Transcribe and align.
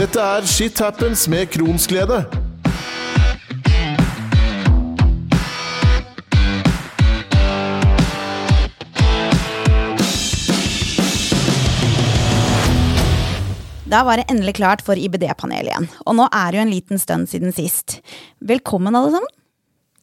Dette 0.00 0.16
er 0.16 0.46
Shit 0.48 0.78
Happens 0.80 1.26
med 1.28 1.50
Kronsglede. 1.52 2.22
Da 13.84 14.00
var 14.06 14.16
det 14.16 14.24
endelig 14.30 14.54
klart 14.56 14.80
for 14.80 14.96
IBD-panelet 14.96 15.68
igjen. 15.68 15.90
Og 16.06 16.16
nå 16.16 16.30
er 16.32 16.48
det 16.48 16.56
jo 16.56 16.64
en 16.64 16.72
liten 16.72 17.02
stund 17.02 17.28
siden 17.28 17.52
sist. 17.52 17.98
Velkommen, 18.40 18.96
alle 18.96 19.12
sammen. 19.18 19.34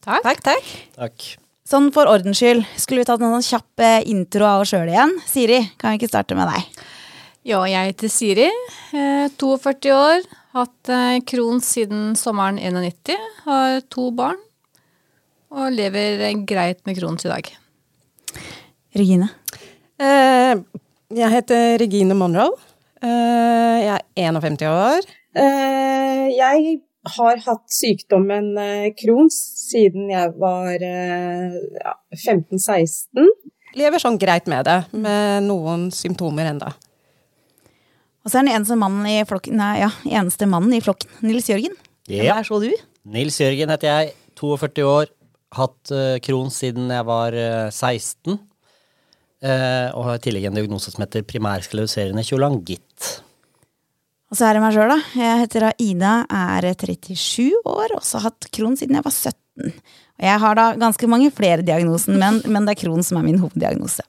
Takk. 0.06 0.22
takk, 0.28 0.44
takk. 0.46 0.70
Takk. 1.00 1.26
Sånn 1.66 1.90
for 1.96 2.06
ordens 2.12 2.38
skyld, 2.38 2.70
skulle 2.78 3.02
vi 3.02 3.10
tatt 3.10 3.26
en 3.26 3.34
sånn 3.40 3.50
kjapp 3.50 3.82
eh, 3.82 4.06
intro 4.14 4.46
av 4.46 4.62
oss 4.62 4.76
sjøl 4.76 4.94
igjen? 4.94 5.18
Siri, 5.26 5.64
kan 5.82 5.96
vi 5.96 6.04
ikke 6.04 6.14
starte 6.14 6.38
med 6.38 6.54
deg? 6.54 6.86
Ja, 7.48 7.62
jeg 7.64 7.94
heter 7.94 8.10
Siri. 8.12 8.48
eh, 8.92 9.28
42 9.40 9.92
år. 9.96 10.26
Hatt 10.52 10.84
kron 10.84 11.22
Crohns 11.30 11.70
siden 11.78 12.16
sommeren 12.20 12.58
91. 12.60 13.16
Har 13.46 13.80
to 13.88 14.10
barn. 14.12 14.36
Og 15.56 15.72
lever 15.72 16.20
eh, 16.28 16.34
greit 16.44 16.82
med 16.86 16.98
Crohns 16.98 17.24
i 17.24 17.30
dag. 17.32 17.48
Regine? 19.00 19.30
Eh, 19.98 20.60
jeg 21.16 21.32
heter 21.32 21.78
Regine 21.80 22.18
Monroe. 22.20 22.58
Eh, 23.02 23.78
jeg 23.86 23.96
er 23.96 24.04
51 24.28 24.68
år. 24.68 25.08
Eh, 25.38 26.26
jeg 26.36 26.82
har 27.16 27.40
hatt 27.46 27.64
sykdommen 27.72 28.58
eh, 28.60 28.90
Crohns 29.00 29.38
siden 29.70 30.12
jeg 30.12 30.34
var 30.36 30.84
eh, 30.84 31.56
15-16. 32.26 33.32
Lever 33.78 34.04
sånn 34.04 34.20
greit 34.20 34.52
med 34.52 34.68
det, 34.68 34.82
med 34.92 35.48
noen 35.48 35.88
symptomer 35.96 36.52
enda. 36.52 36.74
Og 38.28 38.32
så 38.34 38.42
er 38.42 38.44
den 38.44 38.58
eneste 38.58 38.76
mannen 38.76 39.06
i 39.08 39.22
flokken, 39.24 39.56
nei, 39.56 39.78
ja, 39.80 39.88
eneste 40.20 40.50
mannen 40.52 40.74
i 40.76 40.82
flokken, 40.84 41.08
Nils 41.24 41.46
Jørgen. 41.48 41.78
Ja. 42.12 42.34
Der 42.36 42.44
så 42.44 42.58
du. 42.60 42.68
Nils 43.08 43.38
Jørgen 43.40 43.72
heter 43.72 43.88
jeg, 43.88 44.10
42 44.36 44.84
år. 44.84 45.14
Hatt 45.56 45.94
uh, 45.96 46.18
kron 46.20 46.52
siden 46.52 46.92
jeg 46.92 47.06
var 47.08 47.38
uh, 47.40 47.70
16. 47.72 48.36
Uh, 48.36 49.88
og 49.96 50.04
har 50.10 50.20
i 50.20 50.24
tillegg 50.26 50.50
en 50.50 50.60
diagnose 50.60 50.92
som 50.92 51.06
heter 51.06 51.24
primærskleroserende 51.24 52.26
kjolangitt. 52.28 53.08
Og 54.28 54.36
så 54.36 54.50
er 54.50 54.58
det 54.58 54.66
meg 54.66 54.76
sjøl, 54.76 54.92
da. 54.92 55.00
Jeg 55.24 55.42
heter 55.46 55.70
da 55.70 55.72
Ida, 55.88 56.14
er 56.28 56.68
37 56.84 57.64
år, 57.64 57.96
og 57.96 58.04
så 58.04 58.20
har 58.20 58.34
hatt 58.34 58.52
kron 58.52 58.76
siden 58.76 59.00
jeg 59.00 59.08
var 59.08 59.16
17. 59.16 59.72
Og 60.20 60.28
jeg 60.28 60.44
har 60.44 60.60
da 60.60 60.68
ganske 60.84 61.14
mange 61.16 61.32
flere 61.32 61.64
diagnoser, 61.64 62.20
men, 62.20 62.44
men 62.44 62.68
det 62.68 62.76
er 62.76 62.84
kron 62.84 63.08
som 63.08 63.22
er 63.22 63.30
min 63.30 63.40
hoveddiagnose. 63.40 64.04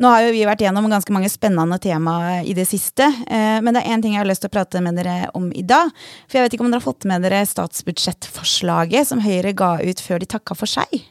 Nå 0.00 0.08
har 0.08 0.24
jo 0.24 0.32
vi 0.32 0.46
vært 0.48 0.62
gjennom 0.64 0.86
ganske 0.88 1.12
mange 1.12 1.28
spennende 1.28 1.76
tema 1.82 2.40
i 2.40 2.54
det 2.56 2.64
siste, 2.70 3.04
eh, 3.28 3.58
men 3.60 3.76
det 3.76 3.82
er 3.82 3.92
én 3.92 4.00
ting 4.00 4.14
jeg 4.14 4.22
har 4.22 4.28
lyst 4.28 4.40
til 4.40 4.48
å 4.48 4.54
prate 4.54 4.80
med 4.80 4.96
dere 4.96 5.28
om 5.36 5.50
i 5.52 5.60
dag. 5.60 5.90
For 6.24 6.38
jeg 6.38 6.46
vet 6.46 6.56
ikke 6.56 6.64
om 6.64 6.70
dere 6.72 6.80
har 6.80 6.86
fått 6.86 7.04
med 7.10 7.26
dere 7.26 7.42
statsbudsjettforslaget 7.50 9.10
som 9.10 9.20
Høyre 9.20 9.52
ga 9.52 9.74
ut 9.84 10.00
før 10.00 10.22
de 10.22 10.30
takka 10.32 10.56
for 10.56 10.70
seg? 10.72 11.02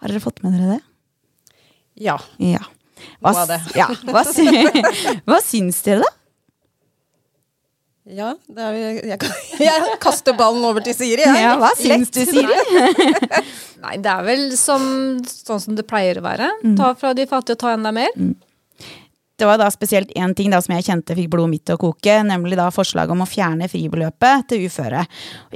Har 0.00 0.08
dere 0.08 0.24
fått 0.24 0.40
med 0.44 0.56
dere 0.56 0.78
det? 0.78 0.82
Ja. 2.06 2.16
Ja. 2.40 2.64
Hva, 3.20 3.34
Hva, 3.36 3.44
det. 3.50 3.60
ja, 3.76 3.90
hva, 4.08 4.22
sy 4.24 4.46
hva 5.28 5.42
syns 5.44 5.82
dere, 5.84 6.00
da? 6.00 6.14
Ja 8.06 8.32
er, 8.54 8.76
jeg, 9.10 9.18
jeg 9.68 9.98
kaster 10.02 10.36
ballen 10.38 10.64
over 10.68 10.84
til 10.84 10.94
Siri. 10.94 11.24
jeg. 11.26 11.42
Ja, 11.42 11.56
hva 11.58 11.72
syns 11.78 12.12
du, 12.14 12.22
Siri? 12.28 12.58
Nei, 13.84 13.96
det 14.02 14.12
er 14.12 14.26
vel 14.26 14.48
som, 14.58 14.84
sånn 15.26 15.62
som 15.62 15.78
det 15.78 15.86
pleier 15.88 16.20
å 16.20 16.26
være. 16.26 16.50
Ta 16.78 16.94
fra 16.98 17.12
de 17.16 17.26
fattige 17.28 17.58
og 17.58 17.64
ta 17.64 17.74
enda 17.74 17.92
mer. 17.94 18.14
Det 19.36 19.44
var 19.44 19.58
da 19.60 19.66
spesielt 19.68 20.12
én 20.16 20.32
ting 20.32 20.48
da 20.48 20.62
som 20.64 20.72
jeg 20.72 20.86
kjente 20.86 21.14
fikk 21.16 21.28
blodet 21.34 21.52
mitt 21.52 21.64
til 21.68 21.76
å 21.76 21.80
koke, 21.80 22.14
nemlig 22.24 22.56
da 22.56 22.70
forslaget 22.72 23.12
om 23.12 23.20
å 23.20 23.28
fjerne 23.28 23.68
fribeløpet 23.68 24.46
til 24.48 24.64
uføre. 24.64 25.02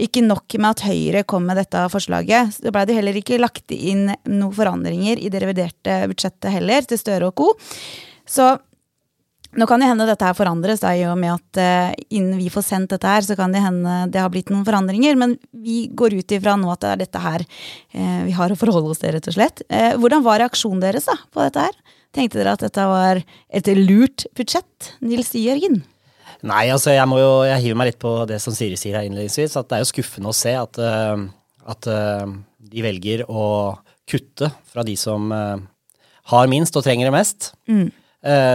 Ikke 0.05 0.21
nok 0.21 0.59
med 0.59 0.69
at 0.75 0.85
Høyre 0.85 1.23
kom 1.25 1.47
med 1.49 1.57
dette 1.57 1.87
forslaget, 1.93 2.59
så 2.59 2.75
ble 2.75 2.83
det 2.85 2.99
heller 2.99 3.17
ikke 3.17 3.41
lagt 3.41 3.73
inn 3.73 4.11
noen 4.29 4.57
forandringer 4.57 5.23
i 5.23 5.33
det 5.33 5.41
reviderte 5.41 6.03
budsjettet 6.13 6.53
heller, 6.59 6.85
til 6.85 7.01
Støre 7.01 7.31
og 7.33 7.41
co. 7.41 7.55
Så 8.29 8.53
nå 9.59 9.67
kan 9.67 9.83
det 9.83 9.89
hende 9.91 10.07
dette 10.07 10.27
her 10.27 10.37
forandres, 10.39 10.83
da, 10.83 10.93
i 10.95 11.03
og 11.11 11.17
med 11.19 11.33
at 11.35 11.59
eh, 11.59 11.95
innen 12.15 12.39
vi 12.39 12.51
får 12.53 12.65
sendt 12.69 12.93
dette 12.93 13.11
her, 13.11 13.25
så 13.27 13.35
kan 13.39 13.51
det 13.55 13.63
hende 13.65 14.05
det 14.13 14.21
har 14.23 14.31
blitt 14.31 14.53
noen 14.53 14.67
forandringer. 14.67 15.17
Men 15.19 15.35
vi 15.51 15.89
går 15.91 16.15
ut 16.21 16.35
ifra 16.37 16.55
nå 16.59 16.71
at 16.71 16.85
det 16.85 16.91
er 16.93 17.01
dette 17.03 17.23
her 17.25 17.43
eh, 17.43 18.21
vi 18.29 18.35
har 18.37 18.53
å 18.53 18.59
forholde 18.59 18.93
oss 18.95 19.03
til, 19.03 19.15
rett 19.17 19.31
og 19.31 19.35
slett. 19.35 19.65
Eh, 19.67 19.97
hvordan 19.99 20.23
var 20.27 20.43
reaksjonen 20.45 20.83
deres 20.85 21.09
da, 21.11 21.17
på 21.35 21.43
dette 21.43 21.67
her? 21.67 21.97
Tenkte 22.15 22.39
dere 22.41 22.55
at 22.55 22.63
dette 22.63 22.85
var 22.91 23.23
et 23.23 23.73
lurt 23.79 24.27
budsjett? 24.39 24.93
Nils 25.03 25.35
Jørgen? 25.35 25.83
Nei, 26.47 26.65
altså 26.73 26.95
jeg 26.95 27.05
må 27.11 27.19
jo 27.21 27.33
Jeg 27.45 27.61
hiver 27.67 27.77
meg 27.77 27.91
litt 27.91 28.01
på 28.01 28.15
det 28.31 28.39
som 28.41 28.55
Siri 28.57 28.79
sier 28.79 28.97
her 28.97 29.09
innledningsvis, 29.09 29.59
at 29.59 29.69
det 29.69 29.77
er 29.77 29.83
jo 29.83 29.91
skuffende 29.91 30.31
å 30.31 30.37
se 30.37 30.55
at, 30.57 30.79
at 31.75 31.89
de 31.91 32.87
velger 32.87 33.27
å 33.29 33.45
kutte 34.09 34.49
fra 34.71 34.87
de 34.87 34.95
som 34.99 35.29
har 36.31 36.51
minst 36.51 36.77
og 36.79 36.85
trenger 36.87 37.09
det 37.09 37.15
mest. 37.15 37.51
Eh, 37.71 37.89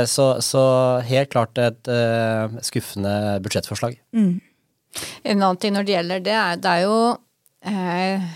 så, 0.05 0.25
så 0.45 0.61
helt 1.07 1.31
klart 1.33 1.57
et 1.57 1.87
eh, 1.89 2.57
skuffende 2.61 3.39
budsjettforslag. 3.45 3.95
En 5.25 5.41
annen 5.41 5.57
ting 5.59 5.73
når 5.75 5.87
det 5.87 5.95
gjelder 5.95 6.19
det, 6.23 6.35
er, 6.37 6.59
det 6.61 6.69
er 6.75 6.83
jo 6.85 6.97
eh, 7.65 8.27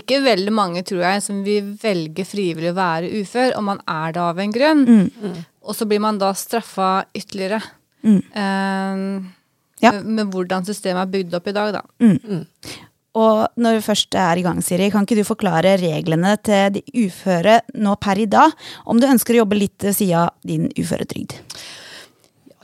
ikke 0.00 0.22
veldig 0.24 0.54
mange, 0.56 0.80
tror 0.88 1.02
jeg, 1.04 1.22
som 1.22 1.42
vil 1.44 1.74
velge 1.82 2.24
frivillig 2.24 2.72
å 2.72 2.78
være 2.78 3.10
ufør, 3.20 3.52
og 3.58 3.66
man 3.68 3.82
er 3.86 4.14
det 4.16 4.22
av 4.24 4.40
en 4.40 4.54
grunn. 4.56 4.82
Og 5.62 5.76
så 5.78 5.86
blir 5.86 6.00
man 6.02 6.18
da 6.18 6.32
straffa 6.34 7.04
ytterligere. 7.14 7.60
Eh, 8.02 9.06
Ja. 9.82 9.90
med, 9.98 10.04
med 10.14 10.28
hvordan 10.30 10.62
systemet 10.64 11.02
er 11.08 11.10
bygd 11.10 11.32
opp 11.34 11.48
i 11.50 11.52
dag, 11.56 11.72
da. 11.74 11.82
Og 13.18 13.60
når 13.60 13.76
vi 13.76 13.84
først 13.84 14.16
er 14.16 14.40
i 14.40 14.44
gang, 14.44 14.62
Siri, 14.64 14.88
kan 14.92 15.04
ikke 15.04 15.18
du 15.20 15.26
forklare 15.28 15.76
reglene 15.80 16.32
til 16.40 16.78
de 16.78 16.82
uføre 17.04 17.60
nå 17.76 17.94
per 18.00 18.22
i 18.22 18.28
dag, 18.30 18.54
om 18.88 19.00
du 19.00 19.08
ønsker 19.08 19.36
å 19.36 19.42
jobbe 19.42 19.58
litt 19.60 19.84
ved 19.84 19.96
sida 19.98 20.26
av 20.26 20.48
din 20.48 20.70
uføretrygd? 20.78 21.36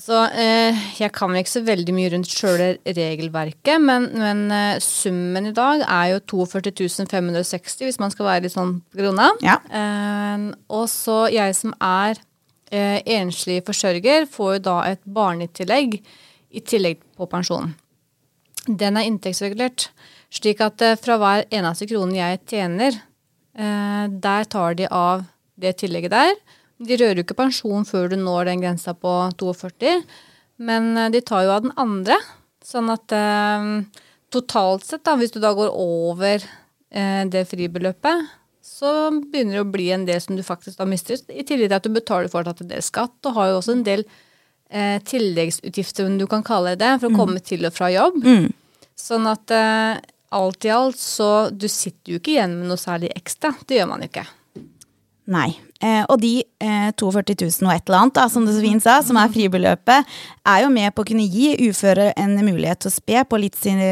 Så 0.09 0.23
eh, 0.41 0.79
jeg 0.97 1.13
kan 1.13 1.35
ikke 1.37 1.53
så 1.53 1.61
veldig 1.67 1.93
mye 1.93 2.09
rundt 2.15 2.31
sjøle 2.33 2.69
regelverket, 2.87 3.77
men, 3.83 4.07
men 4.17 4.47
eh, 4.55 4.79
summen 4.81 5.51
i 5.51 5.53
dag 5.53 5.83
er 5.85 6.15
jo 6.15 6.23
42 6.49 7.05
560, 7.11 7.83
hvis 7.85 8.01
man 8.01 8.15
skal 8.15 8.31
være 8.31 8.47
litt 8.47 8.55
sånn 8.55 8.79
på 8.89 9.03
grunna. 9.03 9.29
Ja. 9.45 9.59
Eh, 9.69 10.47
og 10.73 10.87
så 10.89 11.19
jeg 11.35 11.59
som 11.59 11.77
er 11.77 12.17
eh, 12.73 13.03
enslig 13.19 13.61
forsørger, 13.67 14.25
får 14.33 14.55
jo 14.55 14.65
da 14.71 14.79
et 14.95 15.05
barnetillegg 15.05 15.99
i 16.01 16.65
tillegg 16.65 17.05
på 17.19 17.29
pensjonen. 17.29 17.77
Den 18.69 18.97
er 19.01 19.07
inntektsregulert, 19.09 19.91
slik 20.34 20.62
at 20.65 20.83
eh, 20.84 20.99
fra 21.00 21.19
hver 21.21 21.47
eneste 21.55 21.89
krone 21.91 22.16
jeg 22.19 22.41
tjener, 22.50 22.97
eh, 23.59 24.05
der 24.09 24.49
tar 24.50 24.78
de 24.78 24.89
av 24.91 25.27
det 25.59 25.77
tillegget 25.83 26.15
der. 26.15 26.34
De 26.78 26.99
rører 26.99 27.21
jo 27.21 27.27
ikke 27.27 27.39
pensjon 27.39 27.87
før 27.89 28.12
du 28.12 28.19
når 28.21 28.53
den 28.53 28.62
grensa 28.62 28.94
på 28.94 29.15
42, 29.41 29.94
men 30.69 30.93
eh, 30.97 31.11
de 31.15 31.22
tar 31.25 31.47
jo 31.47 31.55
av 31.56 31.65
den 31.67 31.75
andre. 31.81 32.19
Sånn 32.69 32.91
at 32.93 33.09
totalt 34.28 34.84
sett, 34.84 35.00
da, 35.06 35.15
hvis 35.17 35.33
du 35.33 35.38
da 35.41 35.55
går 35.56 35.71
over 35.72 36.43
det 37.33 37.44
fribeløpet, 37.49 38.27
så 38.69 38.91
begynner 39.11 39.56
det 39.56 39.62
å 39.62 39.71
bli 39.72 39.87
en 39.94 40.05
del 40.09 40.21
som 40.21 40.37
du 40.37 40.44
faktisk 40.44 40.77
da 40.81 40.87
mister. 40.88 41.17
I 41.33 41.44
tillegg 41.47 41.71
til 41.71 41.78
at 41.78 41.87
du 41.87 41.94
betaler 41.94 42.28
fortsatt 42.33 42.61
en 42.65 42.71
del 42.71 42.84
skatt, 42.84 43.17
og 43.25 43.38
har 43.38 43.50
jo 43.50 43.56
også 43.62 43.75
en 43.78 43.87
del 43.87 44.05
eh, 44.05 44.99
tilleggsutgifter, 45.09 46.09
om 46.11 46.19
du 46.21 46.27
kan 46.31 46.44
kalle 46.47 46.77
det 46.78 46.93
for 47.00 47.09
å 47.09 47.17
komme 47.17 47.41
til 47.44 47.65
og 47.69 47.75
fra 47.77 47.88
jobb. 47.94 48.21
Sånn 48.99 49.28
at 49.31 49.55
eh, 49.55 50.00
alt 50.34 50.65
i 50.65 50.72
alt 50.75 50.99
så 51.00 51.49
Du 51.50 51.69
sitter 51.71 52.15
jo 52.15 52.21
ikke 52.21 52.34
igjen 52.37 52.59
med 52.59 52.71
noe 52.71 52.81
særlig 52.81 53.12
ekstra. 53.16 53.55
Det 53.66 53.78
gjør 53.78 53.91
man 53.93 54.05
jo 54.05 54.11
ikke. 54.11 54.27
Nei. 55.28 55.50
Eh, 55.84 56.00
og 56.09 56.16
de 56.22 56.41
eh, 56.41 56.89
42 56.99 57.34
000 57.61 57.69
og 57.69 57.75
et 57.75 57.84
eller 57.84 57.99
annet, 58.00 58.15
da, 58.16 58.25
som 58.33 58.47
det 58.47 58.55
så 58.56 58.62
fint 58.65 58.83
sa, 58.83 58.97
som 59.05 59.19
er 59.21 59.31
fribeløpet, 59.31 60.17
er 60.50 60.62
jo 60.65 60.71
med 60.72 60.94
på 60.97 61.05
å 61.05 61.09
kunne 61.11 61.27
gi 61.28 61.53
uføre 61.69 62.08
en 62.19 62.32
mulighet 62.41 62.81
til 62.82 62.91
å 62.91 62.94
spe, 62.97 63.23
litt 63.38 63.58
sin, 63.61 63.82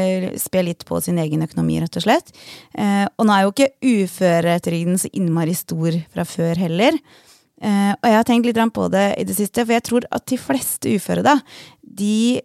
spe 0.41 0.65
litt 0.65 0.83
på 0.89 0.99
sin 1.05 1.21
egen 1.21 1.45
økonomi, 1.45 1.77
rett 1.83 2.01
og 2.01 2.07
slett. 2.07 2.33
Eh, 2.73 3.05
og 3.05 3.29
nå 3.29 3.35
er 3.35 3.45
jo 3.45 3.53
ikke 3.53 3.69
uføretrygden 3.85 4.99
så 4.99 5.13
innmari 5.13 5.55
stor 5.55 6.01
fra 6.11 6.27
før 6.27 6.59
heller. 6.65 6.97
Eh, 7.61 7.93
og 7.93 8.09
jeg 8.09 8.17
har 8.17 8.27
tenkt 8.27 8.49
litt 8.49 8.59
på 8.73 8.89
det 8.93 9.07
i 9.21 9.25
det 9.29 9.37
siste, 9.37 9.63
for 9.63 9.77
jeg 9.77 9.85
tror 9.87 10.09
at 10.13 10.27
de 10.29 10.41
fleste 10.41 10.97
uføre, 10.97 11.23
da, 11.25 11.37
de 11.81 12.41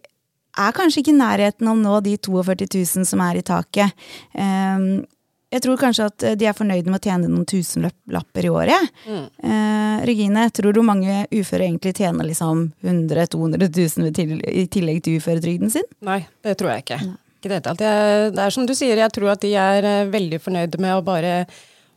er 0.59 0.73
kanskje 0.77 1.01
ikke 1.03 1.15
i 1.15 1.19
nærheten 1.21 1.69
av 1.69 1.77
å 1.77 1.81
nå 1.81 2.01
de 2.05 2.17
42 2.19 2.67
000 2.99 3.05
som 3.09 3.21
er 3.25 3.39
i 3.41 3.43
taket. 3.47 3.93
Um, 4.37 5.05
jeg 5.53 5.61
tror 5.67 5.77
kanskje 5.77 6.07
at 6.09 6.25
de 6.41 6.47
er 6.49 6.55
fornøyde 6.57 6.89
med 6.89 6.97
å 6.97 7.05
tjene 7.05 7.29
noen 7.29 7.45
tusenlapper 7.45 8.47
i 8.49 8.53
året. 8.53 8.87
Eh, 9.05 9.97
Regine, 10.09 10.47
tror 10.55 10.73
du 10.73 10.81
mange 10.83 11.27
uføre 11.29 11.67
egentlig 11.67 11.93
tjener 11.99 12.25
liksom 12.25 12.71
100 12.81 13.27
000-200 13.35 13.69
000 14.01 14.15
til, 14.17 14.33
i 14.49 14.65
tillegg 14.73 15.03
til 15.05 15.19
uføretrygden 15.21 15.69
sin? 15.75 15.85
Nei, 16.09 16.23
det 16.43 16.57
tror 16.57 16.73
jeg 16.73 16.87
ikke. 16.87 16.99
Ikke 17.43 17.51
det. 17.53 17.61
Jeg- 17.85 18.33
Det 18.33 18.39
er 18.47 18.51
som 18.51 18.65
du 18.67 18.73
sier, 18.75 18.97
jeg 18.97 19.13
tror 19.13 19.33
at 19.33 19.41
de 19.45 19.53
er 19.55 19.85
eh, 19.85 20.07
veldig 20.09 20.41
fornøyde 20.41 20.79
med 20.81 20.95
å 20.97 21.05
bare 21.05 21.47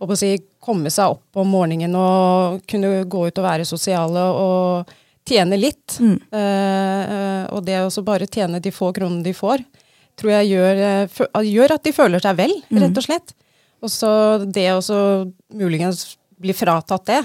å 0.01 0.17
si, 0.17 0.33
komme 0.59 0.91
seg 0.91 1.11
opp 1.15 1.23
om 1.39 1.47
morgenen 1.47 1.95
og 1.95 2.59
kunne 2.67 3.05
gå 3.07 3.27
ut 3.29 3.37
og 3.39 3.45
være 3.45 3.63
sosiale 3.65 4.19
og 4.35 4.91
tjene 5.27 5.57
litt. 5.59 5.97
Mm. 5.99 6.17
Uh, 6.31 7.43
og 7.55 7.65
det 7.67 7.79
å 7.81 8.05
bare 8.05 8.29
tjene 8.29 8.61
de 8.63 8.73
få 8.73 8.91
kronene 8.95 9.25
de 9.25 9.33
får, 9.35 9.63
tror 10.19 10.31
jeg 10.31 10.51
gjør, 10.53 10.81
eh, 10.85 11.23
gjør 11.43 11.75
at 11.75 11.83
de 11.83 11.91
føler 11.95 12.23
seg 12.23 12.37
vel, 12.39 12.53
rett 12.71 13.01
og 13.01 13.03
slett. 13.03 13.33
Og 13.83 13.91
så 13.91 14.11
det 14.45 14.69
å 14.71 15.01
muligens 15.53 16.15
bli 16.39 16.55
fratatt 16.55 17.09
det, 17.09 17.21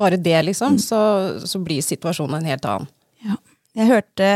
bare 0.00 0.16
det 0.16 0.38
liksom, 0.46 0.78
så, 0.80 1.00
så 1.44 1.60
blir 1.60 1.84
situasjonen 1.84 2.38
en 2.38 2.48
helt 2.48 2.64
annen. 2.64 2.88
Ja. 3.26 3.36
Jeg 3.76 3.90
hørte 3.90 4.30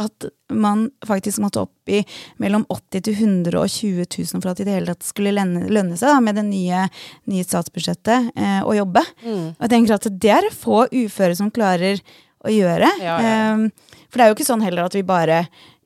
at 0.00 0.24
man 0.52 0.86
faktisk 1.04 1.42
måtte 1.44 1.66
opp 1.66 1.90
i 1.92 2.00
mellom 2.40 2.64
80 2.72 3.04
til 3.04 3.18
120 3.26 4.06
000 4.06 4.40
for 4.40 4.52
at 4.52 4.60
det 4.60 4.64
i 4.64 4.68
det 4.70 4.76
hele 4.78 4.94
tatt 4.94 5.04
skulle 5.04 5.34
lønne, 5.36 5.66
lønne 5.68 5.98
seg 6.00 6.14
da, 6.14 6.20
med 6.24 6.38
det 6.40 6.46
nye, 6.48 6.86
nye 7.28 7.44
statsbudsjettet 7.44 8.32
eh, 8.32 8.60
å 8.64 8.72
jobbe. 8.76 9.04
Og 9.26 9.66
jeg 9.66 9.72
tenker 9.74 9.96
at 9.98 10.08
det 10.24 10.32
er 10.32 10.48
få 10.54 10.86
uføre 10.88 11.36
som 11.38 11.52
klarer 11.52 12.00
å 12.44 12.52
gjøre. 12.52 12.88
Ja, 13.02 13.16
ja. 13.22 13.56
Eh, 13.56 13.98
for 14.08 14.18
det 14.20 14.24
er 14.24 14.32
jo 14.32 14.36
ikke 14.38 14.48
sånn 14.48 14.64
heller 14.64 14.86
at 14.88 14.96
vi 14.96 15.02
bare 15.06 15.42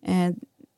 eh, 0.06 0.30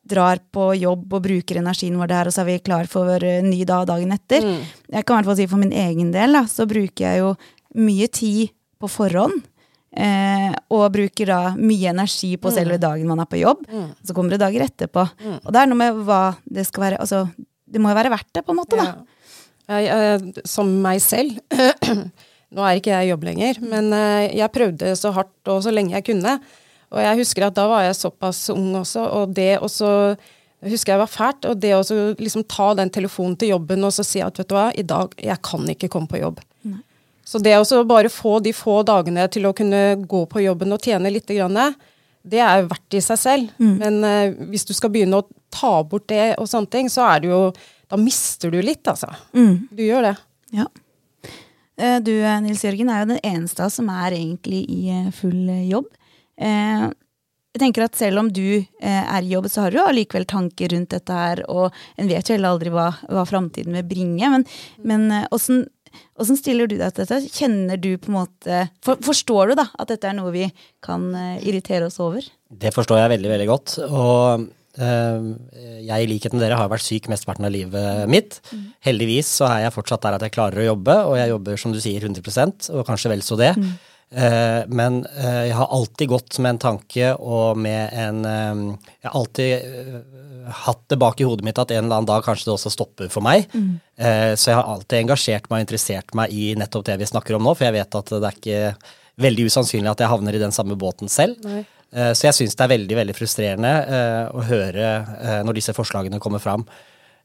drar 0.09 0.41
på 0.53 0.71
jobb 0.79 1.13
og 1.13 1.23
bruker 1.25 1.59
energien 1.61 1.97
vår 1.99 2.09
der, 2.11 2.29
og 2.29 2.33
så 2.33 2.41
er 2.43 2.49
vi 2.49 2.57
klar 2.65 2.89
for 2.89 3.25
en 3.25 3.49
ny 3.49 3.61
dag 3.69 3.85
dagen 3.89 4.13
etter. 4.15 4.45
Jeg 4.89 5.05
kan 5.05 5.15
i 5.15 5.21
hvert 5.21 5.29
fall 5.31 5.37
si 5.37 5.47
for 5.51 5.61
min 5.61 5.73
egen 5.75 6.11
del, 6.15 6.33
da, 6.37 6.43
så 6.49 6.65
bruker 6.69 7.05
jeg 7.05 7.21
jo 7.21 7.33
mye 7.77 8.07
tid 8.09 8.49
på 8.81 8.89
forhånd. 8.89 9.43
Eh, 9.89 10.49
og 10.69 10.91
bruker 10.93 11.25
da 11.31 11.37
mye 11.57 11.89
energi 11.89 12.35
på 12.37 12.51
selve 12.53 12.77
dagen 12.81 13.07
man 13.09 13.21
er 13.23 13.29
på 13.29 13.39
jobb. 13.41 13.63
Så 14.05 14.13
kommer 14.17 14.35
det 14.35 14.41
dager 14.43 14.65
etterpå. 14.67 15.05
Og 15.41 15.53
det 15.53 15.61
er 15.63 15.69
noe 15.71 15.79
med 15.79 16.03
hva 16.05 16.19
det 16.45 16.65
skal 16.69 16.85
være 16.85 16.99
Altså, 17.01 17.23
det 17.69 17.81
må 17.81 17.89
jo 17.89 17.97
være 17.97 18.11
verdt 18.13 18.29
det, 18.33 18.43
på 18.45 18.53
en 18.53 18.59
måte, 18.61 18.77
da. 18.77 18.85
Ja. 18.89 19.77
Jeg, 19.79 19.89
eh, 19.93 20.43
som 20.49 20.69
meg 20.81 21.01
selv 21.05 21.37
Nå 22.55 22.65
er 22.65 22.79
ikke 22.79 22.95
jeg 22.95 23.07
i 23.07 23.11
jobb 23.11 23.27
lenger, 23.27 23.61
men 23.61 23.93
eh, 23.93 24.31
jeg 24.39 24.53
prøvde 24.55 24.95
så 24.97 25.11
hardt 25.13 25.51
og 25.51 25.61
så 25.65 25.73
lenge 25.73 25.93
jeg 25.93 26.07
kunne. 26.07 26.39
Og 26.89 27.01
jeg 27.03 27.19
husker 27.21 27.45
at 27.45 27.57
da 27.57 27.67
var 27.69 27.85
jeg 27.85 27.97
såpass 27.99 28.47
ung 28.55 28.71
også, 28.79 29.03
og 29.19 29.35
det 29.37 29.59
også 29.61 29.89
husker 30.65 30.95
jeg 30.95 31.01
var 31.03 31.11
fælt, 31.11 31.45
og 31.45 31.59
det 31.61 31.75
å 31.77 31.83
liksom 32.19 32.43
ta 32.49 32.71
den 32.75 32.89
telefonen 32.91 33.37
til 33.39 33.53
jobben 33.53 33.85
og 33.85 33.93
så 33.95 34.03
si 34.03 34.23
at 34.25 34.41
vet 34.41 34.49
du 34.49 34.55
hva, 34.57 34.69
i 34.73 34.83
dag, 34.83 35.13
jeg 35.21 35.37
kan 35.45 35.69
ikke 35.71 35.91
komme 35.93 36.09
på 36.11 36.19
jobb. 36.19 36.41
Så 37.29 37.37
det 37.45 37.53
å 37.61 37.83
bare 37.85 38.09
få 38.09 38.39
de 38.41 38.51
få 38.57 38.79
dagene 38.81 39.27
til 39.29 39.45
å 39.45 39.53
kunne 39.53 39.99
gå 40.09 40.23
på 40.31 40.41
jobben 40.41 40.73
og 40.73 40.81
tjene 40.81 41.11
litt, 41.13 41.29
det 41.29 42.41
er 42.41 42.65
verdt 42.65 42.97
i 42.97 43.01
seg 43.05 43.19
selv. 43.21 43.51
Men 43.79 44.01
uh, 44.01 44.33
hvis 44.49 44.65
du 44.65 44.73
skal 44.73 44.89
begynne 44.89 45.21
å 45.21 45.27
ta 45.53 45.83
bort 45.85 46.07
det 46.09 46.33
og 46.41 46.49
sånne 46.49 46.73
ting, 46.73 46.89
så 46.89 47.05
er 47.13 47.21
det 47.21 47.29
jo 47.29 47.53
Da 47.89 47.97
mister 47.97 48.51
du 48.53 48.59
litt, 48.61 48.85
altså. 48.85 49.07
Du 49.73 49.79
gjør 49.81 50.03
det. 50.09 50.15
Ja. 50.53 50.65
Eh, 51.79 51.99
Du, 52.03 52.13
eh, 52.21 52.41
Nils 52.41 52.63
Jørgen, 52.63 52.89
er 52.91 53.03
jo 53.03 53.13
den 53.13 53.23
eneste 53.23 53.69
som 53.71 53.89
er 53.89 54.11
egentlig 54.17 54.65
i 54.67 54.89
eh, 54.91 55.11
full 55.15 55.47
jobb. 55.69 55.87
Jeg 56.39 57.59
tenker 57.59 57.83
at 57.83 57.97
selv 57.97 58.21
om 58.21 58.27
du 58.31 58.63
er 58.79 59.23
i 59.25 59.31
jobb, 59.33 59.49
så 59.51 59.65
har 59.65 59.73
du 59.73 59.79
allikevel 59.81 60.23
tanker 60.29 60.69
rundt 60.71 60.93
dette 60.93 61.11
her, 61.11 61.41
og 61.51 61.73
en 61.99 62.07
vet 62.07 62.29
jo 62.29 62.37
heller 62.37 62.53
aldri 62.53 62.71
hva, 62.71 62.85
hva 63.09 63.25
framtiden 63.27 63.75
vil 63.75 63.87
bringe. 63.89 64.29
Men, 64.31 64.45
men 64.87 65.25
åssen 65.35 65.65
stiller 66.39 66.69
du 66.69 66.77
deg 66.77 66.93
til 66.93 67.03
dette? 67.09 67.33
Kjenner 67.35 67.81
du 67.81 67.89
på 67.97 68.13
en 68.13 68.19
måte 68.21 68.61
for, 68.85 69.01
Forstår 69.03 69.51
du 69.51 69.57
da 69.59 69.65
at 69.75 69.91
dette 69.91 70.07
er 70.07 70.15
noe 70.15 70.31
vi 70.31 70.45
kan 70.85 71.09
irritere 71.41 71.89
oss 71.89 71.99
over? 71.99 72.23
Det 72.47 72.71
forstår 72.77 73.01
jeg 73.01 73.15
veldig, 73.17 73.33
veldig 73.33 73.49
godt. 73.49 73.75
Og 73.89 74.47
jeg, 74.79 75.99
i 75.99 76.07
likhet 76.09 76.33
med 76.35 76.43
dere, 76.43 76.57
har 76.59 76.71
vært 76.71 76.85
syk 76.85 77.09
mesteparten 77.11 77.47
av 77.47 77.53
livet 77.53 78.09
mitt. 78.11 78.39
Heldigvis 78.85 79.29
så 79.39 79.47
er 79.49 79.65
jeg 79.65 79.75
fortsatt 79.75 80.05
der 80.05 80.17
at 80.17 80.25
jeg 80.25 80.35
klarer 80.35 80.61
å 80.63 80.69
jobbe, 80.71 80.95
og 81.09 81.17
jeg 81.19 81.33
jobber 81.33 81.59
som 81.59 81.75
du 81.75 81.79
sier 81.83 82.05
100% 82.07 82.69
og 82.73 82.85
kanskje 82.87 83.11
vel 83.13 83.23
så 83.25 83.39
det. 83.39 83.53
Mm. 83.59 83.71
men 84.73 85.03
eh, 85.05 85.43
jeg 85.51 85.53
har 85.53 85.67
alltid 85.69 86.09
gått 86.09 86.39
med 86.41 86.55
en 86.55 86.61
tanke 86.63 87.11
og 87.13 87.59
med 87.61 87.91
en 87.93 88.23
eh, 88.25 88.61
Jeg 89.03 89.05
har 89.05 89.17
alltid 89.19 89.51
eh, 89.53 89.99
hatt 90.63 90.81
det 90.89 90.97
bak 90.97 91.21
i 91.21 91.27
hodet 91.29 91.45
mitt 91.45 91.61
at 91.61 91.69
en 91.75 91.83
eller 91.83 91.99
annen 91.99 92.09
dag 92.09 92.23
kanskje 92.25 92.47
det 92.47 92.55
også 92.55 92.71
stopper 92.73 93.11
for 93.13 93.21
meg. 93.21 93.45
Mm. 93.53 93.77
så 94.33 94.49
jeg 94.49 94.57
har 94.57 94.65
alltid 94.65 95.03
engasjert 95.03 95.49
meg 95.51 95.59
og 95.59 95.65
interessert 95.67 96.15
meg 96.17 96.33
i 96.33 96.55
nettopp 96.57 96.87
det 96.87 96.95
vi 96.97 97.09
snakker 97.11 97.37
om 97.37 97.45
nå, 97.45 97.53
for 97.53 97.67
jeg 97.67 97.75
vet 97.75 97.97
at 97.99 98.09
det 98.15 98.23
er 98.23 98.39
ikke 98.39 98.95
veldig 99.21 99.45
usannsynlig 99.51 99.91
at 99.91 100.01
jeg 100.01 100.09
havner 100.09 100.33
i 100.33 100.41
den 100.41 100.55
samme 100.55 100.77
båten 100.79 101.11
selv. 101.11 101.37
Nei. 101.45 101.61
Eh, 101.93 102.11
Så 102.13 102.27
jeg 102.29 102.37
syns 102.37 102.55
det 102.55 102.65
er 102.65 102.73
veldig 102.75 102.97
veldig 103.01 103.15
frustrerende 103.17 103.73
eh, 103.87 104.25
å 104.35 104.43
høre 104.45 104.89
eh, 105.21 105.39
når 105.45 105.57
disse 105.59 105.73
forslagene 105.73 106.19
kommer 106.21 106.41
fram. 106.43 106.65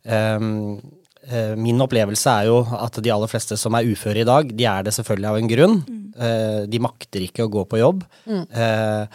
Um, 0.05 0.81
eh, 1.25 1.55
min 1.57 1.81
opplevelse 1.81 2.33
er 2.43 2.49
jo 2.51 2.59
at 2.77 2.99
de 3.01 3.13
aller 3.13 3.31
fleste 3.31 3.57
som 3.61 3.77
er 3.77 3.87
uføre 3.89 4.21
i 4.21 4.29
dag, 4.29 4.51
de 4.57 4.67
er 4.69 4.83
det 4.85 4.93
selvfølgelig 4.97 5.31
av 5.31 5.39
en 5.41 5.53
grunn. 5.53 5.79
Eh, 6.15 6.65
de 6.71 6.81
makter 6.85 7.25
ikke 7.27 7.47
å 7.47 7.53
gå 7.53 7.65
på 7.69 7.81
jobb. 7.81 8.03
Eh, 8.29 9.07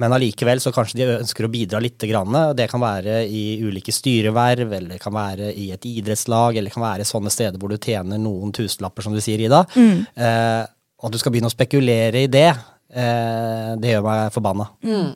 men 0.00 0.12
allikevel 0.14 0.60
så 0.62 0.70
kanskje 0.70 1.00
de 1.00 1.06
ønsker 1.16 1.48
å 1.48 1.50
bidra 1.50 1.80
litt. 1.82 1.96
Det 1.98 2.68
kan 2.70 2.80
være 2.80 3.24
i 3.26 3.58
ulike 3.66 3.90
styreverv, 3.90 4.70
eller 4.76 4.92
det 4.94 5.00
kan 5.02 5.12
være 5.16 5.48
i 5.58 5.72
et 5.74 5.82
idrettslag, 5.88 6.56
eller 6.56 6.70
det 6.70 6.76
kan 6.76 6.84
være 6.86 7.08
sånne 7.08 7.32
steder 7.34 7.58
hvor 7.58 7.72
du 7.72 7.76
tjener 7.76 8.20
noen 8.22 8.52
tusenlapper, 8.54 9.02
som 9.02 9.16
du 9.16 9.20
sier, 9.20 9.42
Ida. 9.42 9.64
Eh, 9.74 10.62
og 11.00 11.08
at 11.08 11.16
du 11.16 11.18
skal 11.18 11.32
begynne 11.34 11.50
å 11.50 11.56
spekulere 11.56 12.22
i 12.22 12.30
det, 12.30 12.52
eh, 12.92 13.74
det 13.80 13.94
gjør 13.94 14.06
meg 14.06 14.32
forbanna. 14.34 14.70
Mm. 14.84 15.12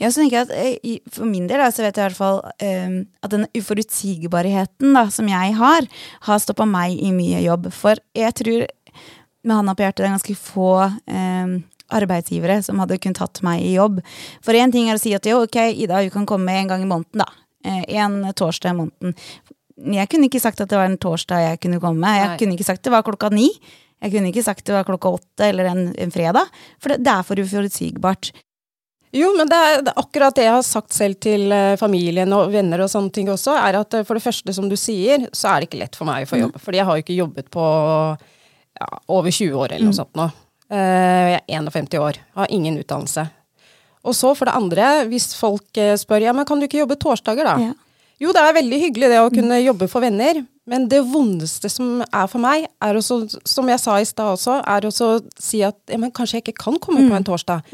Jeg 0.00 0.14
tenker 0.14 0.44
at 0.44 0.52
eh, 0.54 0.98
For 1.12 1.28
min 1.28 1.48
del 1.50 1.60
da, 1.60 1.68
så 1.74 1.84
vet 1.84 1.98
jeg 1.98 2.04
i 2.04 2.08
hvert 2.08 2.18
fall 2.18 2.42
um, 2.42 2.98
at 3.24 3.32
den 3.32 3.46
uforutsigbarheten 3.58 4.96
da, 4.96 5.06
som 5.12 5.28
jeg 5.30 5.56
har, 5.58 5.88
har 6.28 6.42
stoppa 6.42 6.66
meg 6.68 6.96
i 6.96 7.12
mye 7.14 7.42
jobb. 7.44 7.70
For 7.74 8.00
jeg 8.16 8.36
tror, 8.40 8.66
med 9.46 9.58
handa 9.58 9.76
på 9.76 9.86
hjertet, 9.86 10.04
det 10.04 10.10
er 10.10 10.16
ganske 10.16 10.38
få 10.40 10.70
um, 10.86 11.56
arbeidsgivere 11.96 12.60
som 12.66 12.80
hadde 12.82 12.98
kunnet 13.02 13.20
tatt 13.20 13.42
meg 13.46 13.62
i 13.62 13.76
jobb. 13.76 14.00
For 14.44 14.58
én 14.58 14.72
ting 14.74 14.88
er 14.90 14.98
å 14.98 15.02
si 15.02 15.14
at 15.14 15.26
jo, 15.28 15.44
ok, 15.46 15.60
Ida, 15.74 16.02
du 16.02 16.14
kan 16.14 16.26
komme 16.28 16.56
en 16.56 16.72
gang 16.72 16.82
i 16.82 16.88
måneden, 16.88 17.22
da. 17.22 17.28
En 17.66 18.20
torsdag 18.38 18.74
i 18.74 18.78
måneden. 18.78 19.14
Jeg 19.92 20.08
kunne 20.08 20.28
ikke 20.30 20.40
sagt 20.40 20.60
at 20.62 20.70
det 20.70 20.78
var 20.78 20.88
en 20.88 21.00
torsdag 21.00 21.42
jeg 21.42 21.60
kunne 21.64 21.80
komme. 21.82 22.12
Jeg 22.16 22.28
Nei. 22.30 22.36
kunne 22.40 22.56
ikke 22.56 22.66
sagt 22.66 22.84
det 22.86 22.92
var 22.94 23.04
klokka 23.06 23.28
ni. 23.34 23.50
Jeg 24.04 24.12
kunne 24.12 24.30
ikke 24.30 24.44
sagt 24.44 24.66
det 24.68 24.74
var 24.76 24.86
klokka 24.88 25.14
åtte 25.16 25.48
eller 25.48 25.70
en, 25.70 25.86
en 25.96 26.12
fredag. 26.12 26.50
For 26.82 26.92
det, 26.92 27.00
det 27.06 27.12
er 27.12 27.24
for 27.26 27.40
uforutsigbart. 27.40 28.32
Jo, 29.16 29.30
men 29.36 29.48
det 29.48 29.56
er, 29.56 29.82
det 29.86 29.92
er 29.92 30.00
akkurat 30.02 30.36
det 30.36 30.44
jeg 30.44 30.54
har 30.56 30.64
sagt 30.66 30.92
selv 30.96 31.16
til 31.22 31.52
eh, 31.54 31.76
familien 31.80 32.32
og 32.36 32.50
venner 32.52 32.82
og 32.84 32.90
sånne 32.92 33.14
ting 33.14 33.30
også, 33.32 33.54
er 33.56 33.78
at 33.78 33.94
eh, 33.96 34.04
for 34.04 34.18
det 34.18 34.24
første, 34.26 34.52
som 34.52 34.66
du 34.68 34.76
sier, 34.80 35.28
så 35.32 35.52
er 35.52 35.62
det 35.62 35.70
ikke 35.70 35.80
lett 35.84 35.96
for 35.96 36.08
meg 36.08 36.26
å 36.26 36.30
få 36.30 36.40
jobb. 36.42 36.58
Fordi 36.60 36.80
jeg 36.82 36.88
har 36.88 36.98
jo 36.98 37.04
ikke 37.06 37.16
jobbet 37.16 37.48
på 37.54 37.64
ja, 37.64 38.90
over 39.14 39.32
20 39.32 39.56
år 39.62 39.76
eller 39.76 39.88
noe 39.88 39.96
sånt 39.96 40.18
nå. 40.18 40.28
Eh, 40.68 41.32
jeg 41.32 41.40
er 41.40 41.56
51 41.62 41.98
år, 42.02 42.20
har 42.36 42.52
ingen 42.52 42.76
utdannelse. 42.82 43.28
Og 44.06 44.14
så 44.14 44.34
for 44.38 44.50
det 44.50 44.58
andre, 44.58 44.90
hvis 45.10 45.32
folk 45.38 45.80
spør 45.98 46.28
ja, 46.28 46.34
men 46.36 46.46
kan 46.46 46.60
du 46.60 46.66
ikke 46.68 46.82
jobbe 46.82 46.98
torsdager 47.00 47.48
da? 47.48 47.56
Ja. 47.70 47.72
Jo, 48.22 48.32
det 48.32 48.40
er 48.40 48.54
veldig 48.56 48.78
hyggelig 48.80 49.08
det 49.12 49.20
å 49.20 49.32
kunne 49.32 49.58
jobbe 49.60 49.88
for 49.92 50.00
venner, 50.04 50.38
men 50.66 50.86
det 50.88 51.02
vondeste 51.06 51.68
som 51.70 52.00
er 52.06 52.30
for 52.32 52.42
meg, 52.42 52.64
er 52.82 52.96
også, 52.96 53.20
som 53.46 53.68
jeg 53.68 53.82
sa 53.82 53.98
i 54.00 54.08
stad 54.08 54.32
også, 54.38 54.56
er 54.64 54.88
også 54.88 55.10
å 55.12 55.18
si 55.38 55.60
at 55.66 55.76
ja, 55.92 55.98
men 56.00 56.14
kanskje 56.16 56.38
jeg 56.40 56.46
ikke 56.46 56.64
kan 56.64 56.78
komme 56.82 57.04
på 57.10 57.18
en 57.18 57.26
torsdag. 57.28 57.66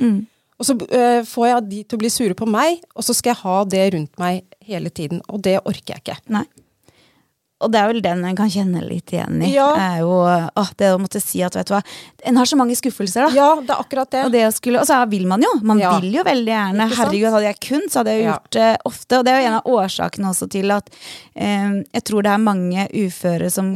Og 0.62 0.66
så 0.66 0.76
eh, 0.94 1.22
får 1.26 1.46
jeg 1.48 1.62
de 1.70 1.78
til 1.82 1.98
å 1.98 2.02
bli 2.02 2.10
sure 2.12 2.34
på 2.38 2.46
meg, 2.46 2.82
og 2.94 3.06
så 3.06 3.14
skal 3.16 3.32
jeg 3.32 3.42
ha 3.42 3.54
det 3.70 3.86
rundt 3.94 4.20
meg 4.22 4.42
hele 4.66 4.92
tiden. 4.94 5.22
Og 5.30 5.40
det 5.42 5.56
orker 5.62 5.94
jeg 5.96 6.04
ikke. 6.04 6.18
Nei. 6.34 6.44
Og 7.62 7.70
det 7.72 7.78
er 7.80 7.88
vel 7.92 8.00
den 8.04 8.24
en 8.28 8.36
kan 8.36 8.50
kjenne 8.52 8.82
litt 8.84 9.12
igjen 9.14 9.40
i. 9.46 9.52
Ja. 9.54 9.68
Er 9.78 10.00
jo, 10.02 10.10
å, 10.26 10.64
det 10.78 10.90
å 10.92 10.98
måtte 11.00 11.20
si 11.22 11.40
at 11.46 11.54
vet 11.56 11.70
du 11.70 11.74
hva, 11.76 11.82
en 12.28 12.36
har 12.40 12.48
så 12.50 12.58
mange 12.58 12.76
skuffelser, 12.78 13.28
da. 13.28 13.30
Ja, 13.36 13.48
det 13.62 13.70
er 13.70 13.80
akkurat 13.84 14.10
det. 14.12 14.24
Og, 14.26 14.32
det 14.34 14.44
skulle, 14.56 14.80
og 14.82 14.86
så 14.88 14.98
vil 15.10 15.26
man 15.30 15.42
jo. 15.42 15.52
Man 15.62 15.78
Ja. 15.82 15.94
vil 16.00 16.12
jo 16.20 16.24
veldig 16.26 16.52
gjerne. 16.52 16.88
Herregud, 16.98 17.30
hadde 17.32 17.48
jeg 17.50 17.60
kun, 17.68 17.88
så 17.88 18.02
hadde 18.02 18.16
jeg 18.18 18.26
gjort 18.28 18.50
det 18.58 18.70
ofte. 18.90 19.18
Og 19.18 19.24
det 19.26 19.32
er 19.34 19.40
jo 19.42 19.48
en 19.52 19.58
av 19.60 19.68
årsakene 19.78 20.30
også 20.34 20.50
til 20.50 20.70
at 20.74 20.90
eh, 21.36 21.82
jeg 21.94 22.04
tror 22.10 22.22
det 22.26 22.32
er 22.34 22.42
mange 22.50 22.88
uføre 23.06 23.50
som 23.50 23.72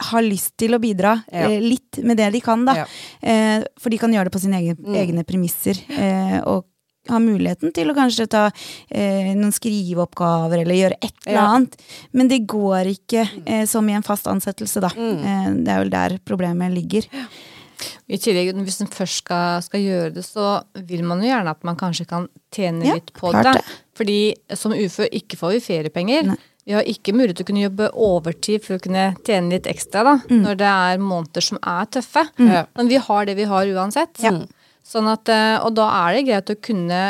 har 0.00 0.22
lyst 0.24 0.54
til 0.56 0.72
å 0.72 0.78
bidra 0.80 1.18
Mm. 1.20 1.32
Ja. 1.36 1.48
eh, 1.50 1.60
litt 1.60 1.98
med 2.02 2.16
det 2.16 2.30
de 2.32 2.40
kan, 2.40 2.64
da. 2.64 2.74
Ja. 2.80 2.84
Eh, 3.20 3.64
for 3.78 3.90
de 3.92 3.98
kan 4.00 4.10
gjøre 4.12 4.30
det 4.30 4.32
på 4.32 4.40
sine 4.40 4.56
egne, 4.62 4.96
egne 4.96 5.24
premisser. 5.28 5.76
Eh, 5.92 6.40
og 6.48 6.64
ha 7.08 7.18
muligheten 7.18 7.72
til 7.74 7.88
å 7.90 7.94
kanskje 7.96 8.26
ta 8.28 8.42
eh, 8.90 9.30
noen 9.34 9.52
skriveoppgaver 9.56 10.60
eller 10.62 10.74
gjøre 10.76 10.98
et 11.00 11.14
eller 11.26 11.38
Ja. 11.38 11.46
annet. 11.54 11.76
Men 12.12 12.28
det 12.28 12.46
går 12.46 12.90
ikke 12.92 13.24
eh, 13.46 13.64
som 13.66 13.88
i 13.88 13.92
en 13.96 14.02
fast 14.02 14.26
ansettelse, 14.26 14.80
da. 14.84 14.90
Mm. 14.90 15.24
Eh, 15.24 15.48
det 15.64 15.68
er 15.72 15.78
vel 15.84 15.90
der 15.90 16.18
problemet 16.24 16.72
ligger. 16.74 17.06
I 18.10 18.18
tillegg, 18.20 18.52
hvis 18.66 18.80
en 18.82 18.90
først 18.92 19.22
skal, 19.24 19.62
skal 19.64 19.80
gjøre 19.80 20.12
det, 20.18 20.24
så 20.26 20.62
vil 20.84 21.02
man 21.02 21.22
jo 21.22 21.30
gjerne 21.30 21.50
at 21.54 21.64
man 21.64 21.76
kanskje 21.80 22.06
kan 22.06 22.28
tjene 22.52 22.84
Ja, 22.84 22.94
litt 22.98 23.12
på 23.16 23.32
det. 23.32 23.44
det. 23.56 23.62
Fordi 23.96 24.34
som 24.54 24.72
ufør 24.76 25.08
ikke 25.10 25.38
får 25.40 25.52
vi 25.56 25.60
feriepenger. 25.64 26.26
Nei. 26.26 26.36
Vi 26.66 26.74
har 26.76 26.84
ikke 26.84 27.14
mulighet 27.16 27.36
til 27.40 27.46
å 27.46 27.48
kunne 27.48 27.64
jobbe 27.64 27.86
overtid 27.96 28.62
for 28.62 28.76
å 28.76 28.82
kunne 28.84 29.16
tjene 29.24 29.48
litt 29.56 29.64
ekstra 29.66 30.04
da, 30.04 30.16
Mm. 30.28 30.42
når 30.44 30.56
det 30.60 30.68
er 30.68 30.98
måneder 30.98 31.42
som 31.42 31.58
er 31.62 31.86
tøffe. 31.86 32.28
Mm. 32.38 32.66
Men 32.76 32.88
vi 32.88 32.96
har 33.00 33.24
det 33.24 33.36
vi 33.36 33.44
har 33.44 33.64
uansett. 33.66 34.20
Ja. 34.22 34.30
Sånn 34.90 35.08
at, 35.10 35.30
eh, 35.30 35.56
og 35.62 35.74
da 35.78 35.88
er 36.02 36.16
det 36.16 36.28
greit 36.28 36.54
å 36.54 36.62
kunne 36.68 37.02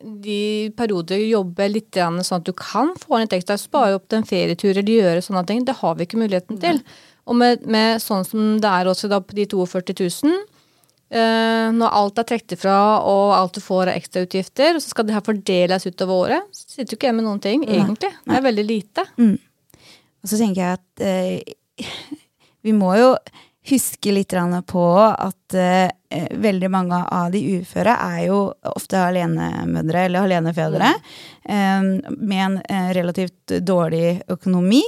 de 0.00 0.72
perioder 0.78 1.20
jobbe 1.20 1.66
litt 1.68 1.96
sånn 1.96 2.38
at 2.38 2.46
du 2.46 2.54
kan 2.56 2.94
få 2.96 3.18
litt 3.20 3.34
ekstra. 3.36 3.58
Spare 3.60 3.98
opp 3.98 4.06
til 4.08 4.20
en 4.20 4.28
ferietur 4.28 4.72
eller 4.72 4.88
gjøre 4.88 5.24
sånne 5.24 5.44
ting. 5.48 5.64
Det 5.68 5.76
har 5.80 5.98
vi 5.98 6.06
ikke 6.06 6.20
muligheten 6.20 6.60
til. 6.60 6.80
Og 7.28 7.36
med, 7.36 7.66
med 7.68 8.00
sånn 8.00 8.24
som 8.24 8.54
det 8.62 8.70
er 8.70 8.88
også 8.88 9.10
da 9.12 9.20
på 9.20 9.36
de 9.36 9.44
42 9.50 9.92
000, 10.24 10.40
Eh, 11.10 11.68
når 11.74 11.94
alt 11.98 12.20
er 12.22 12.26
trukket 12.28 12.52
ifra 12.54 12.74
og 13.02 13.32
alt 13.34 13.56
du 13.56 13.64
får 13.64 13.88
av 13.90 13.96
ekstrautgifter, 13.98 14.76
og 14.76 14.82
så 14.82 14.92
skal 14.92 15.08
det 15.08 15.16
her 15.16 15.24
fordeles 15.26 15.86
utover 15.88 16.26
året, 16.28 16.50
så 16.54 16.76
sitter 16.76 16.92
du 16.92 16.96
ikke 16.96 17.08
hjemme 17.08 17.18
med 17.18 17.26
noen 17.26 17.42
ting, 17.42 17.64
egentlig. 17.66 18.12
Det 18.22 18.36
er 18.38 18.44
veldig 18.44 18.66
lite. 18.68 19.06
Og 20.22 20.30
så 20.30 20.38
tenker 20.38 20.62
jeg 20.62 20.78
at 20.78 21.02
eh, 21.02 21.88
vi 22.66 22.76
må 22.76 22.92
jo 23.00 23.08
huske 23.68 24.12
litt 24.12 24.32
på 24.66 24.84
at 24.96 25.54
eh, 25.54 25.90
veldig 26.32 26.70
mange 26.70 26.96
av 26.96 27.30
de 27.32 27.42
uføre 27.60 27.92
er 27.92 28.26
jo 28.30 28.40
ofte 28.64 28.98
alenemødre 28.98 30.04
eller 30.06 30.26
alenefedre 30.26 30.92
eh, 31.44 31.88
med 32.16 32.44
en 32.46 32.60
eh, 32.64 32.92
relativt 32.96 33.60
dårlig 33.60 34.22
økonomi. 34.28 34.82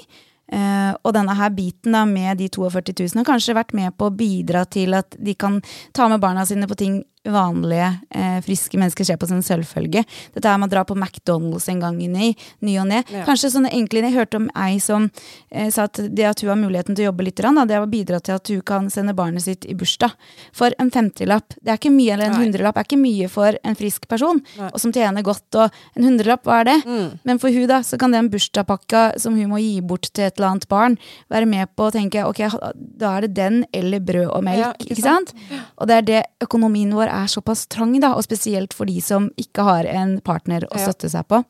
Eh, 0.53 0.93
og 1.01 1.15
denne 1.17 1.37
her 1.37 1.53
biten 1.57 1.95
da 1.97 2.03
med 2.09 2.37
de 2.41 2.49
42 2.53 2.93
000 3.15 3.23
har 3.23 3.29
kanskje 3.29 3.57
vært 3.57 3.73
med 3.77 3.95
på 3.97 4.09
å 4.09 4.17
bidra 4.17 4.67
til 4.69 4.97
at 4.99 5.17
de 5.17 5.33
kan 5.35 5.61
ta 5.97 6.09
med 6.13 6.21
barna 6.21 6.45
sine 6.49 6.69
på 6.69 6.77
ting 6.77 6.99
vanlige, 7.25 8.01
eh, 8.11 8.41
friske 8.43 8.79
mennesker 8.79 9.05
ser 9.05 9.17
på 9.17 9.31
en 9.31 9.43
selvfølge. 9.43 10.05
Dette 10.35 10.49
her 10.49 10.59
med 10.59 10.71
å 10.71 10.73
dra 10.75 10.85
på 10.85 10.97
McDonald's 10.97 11.69
en 11.69 11.81
gang 11.81 12.01
i 12.03 12.09
ny, 12.09 12.35
og 12.79 12.87
ne. 12.89 13.03
Ja. 13.11 13.25
Kanskje 13.25 13.53
sånn 13.53 13.69
egentlig 13.71 14.03
Jeg 14.03 14.15
hørte 14.15 14.37
om 14.37 14.51
ei 14.57 14.79
som 14.79 15.11
eh, 15.51 15.71
sa 15.71 15.85
at 15.85 15.95
det 15.95 16.25
at 16.25 16.41
hun 16.41 16.51
har 16.51 16.59
muligheten 16.59 16.97
til 16.97 17.07
å 17.07 17.13
jobbe 17.13 17.25
litt, 17.25 17.37
da, 17.37 17.65
det 17.65 17.77
har 17.77 17.87
bidratt 17.87 18.25
til 18.25 18.35
at 18.35 18.49
hun 18.49 18.63
kan 18.63 18.91
sende 18.91 19.15
barnet 19.15 19.43
sitt 19.43 19.65
i 19.65 19.75
bursdag. 19.75 20.11
For 20.53 20.75
en 20.79 20.91
femtilapp, 20.91 21.55
det 21.63 21.71
er 21.71 21.79
ikke 21.79 21.93
mye, 21.95 22.13
eller 22.15 22.27
en 22.27 22.33
Nei. 22.33 22.47
hundrelapp 22.47 22.77
er 22.77 22.89
ikke 22.89 22.99
mye 22.99 23.29
for 23.31 23.59
en 23.63 23.79
frisk 23.79 24.09
person, 24.09 24.43
Nei. 24.59 24.71
og 24.73 24.81
som 24.81 24.93
tjener 24.93 25.23
godt. 25.23 25.47
Og 25.55 25.71
en 25.97 26.09
hundrelapp, 26.09 26.43
hva 26.45 26.61
er 26.61 26.65
det? 26.65 26.79
Mm. 26.85 27.21
Men 27.25 27.39
for 27.39 27.55
hun 27.55 27.69
da, 27.71 27.83
så 27.87 27.99
kan 28.01 28.11
den 28.11 28.31
bursdagspakka 28.33 29.21
som 29.23 29.37
hun 29.39 29.53
må 29.53 29.63
gi 29.63 29.81
bort 29.81 30.11
til 30.11 30.27
et 30.27 30.39
eller 30.39 30.57
annet 30.57 30.69
barn, 30.69 30.99
være 31.31 31.47
med 31.47 31.71
på 31.77 31.87
å 31.87 31.95
tenke 31.95 32.27
ok, 32.27 32.43
da 32.75 33.17
er 33.17 33.29
det 33.29 33.35
den 33.39 33.63
eller 33.73 34.03
brød 34.03 34.29
og 34.33 34.43
melk. 34.47 34.65
Ja, 34.65 34.73
ikke 34.81 34.97
ikke 34.97 35.07
sant? 35.07 35.35
Og 35.79 35.89
det 35.91 35.99
er 36.01 36.09
det 36.09 36.23
økonomien 36.45 36.93
vår 36.95 37.12
er 37.13 37.31
såpass 37.31 37.67
trang, 37.73 37.95
da, 38.03 38.15
og 38.17 38.25
spesielt 38.27 38.75
for 38.77 38.89
de 38.91 39.01
som 39.05 39.31
ikke 39.41 39.65
har 39.67 39.89
en 39.91 40.17
partner 40.25 40.65
å 40.71 40.77
støtte 40.81 41.11
seg 41.13 41.27
på. 41.31 41.43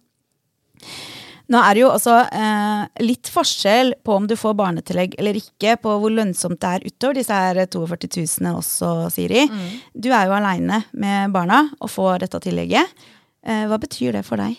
Nå 1.53 1.59
er 1.61 1.75
det 1.75 1.83
jo 1.83 1.89
også 1.93 2.15
eh, 2.33 2.85
litt 3.05 3.29
forskjell 3.29 3.95
på 4.07 4.15
om 4.17 4.27
du 4.31 4.37
får 4.39 4.55
barnetillegg 4.57 5.17
eller 5.21 5.37
ikke, 5.37 5.75
på 5.83 5.97
hvor 6.01 6.15
lønnsomt 6.15 6.61
det 6.63 6.71
er 6.79 6.87
utover 6.87 7.19
disse 7.19 7.35
her 7.35 7.59
42 7.67 8.23
000 8.41 8.55
også, 8.61 8.93
Siri. 9.13 9.43
Du 9.93 10.09
er 10.15 10.31
jo 10.31 10.37
aleine 10.39 10.85
med 10.95 11.35
barna 11.35 11.65
og 11.81 11.91
får 11.93 12.23
dette 12.25 12.41
tillegget. 12.47 12.95
Eh, 13.45 13.67
hva 13.69 13.77
betyr 13.83 14.17
det 14.17 14.25
for 14.25 14.41
deg? 14.41 14.57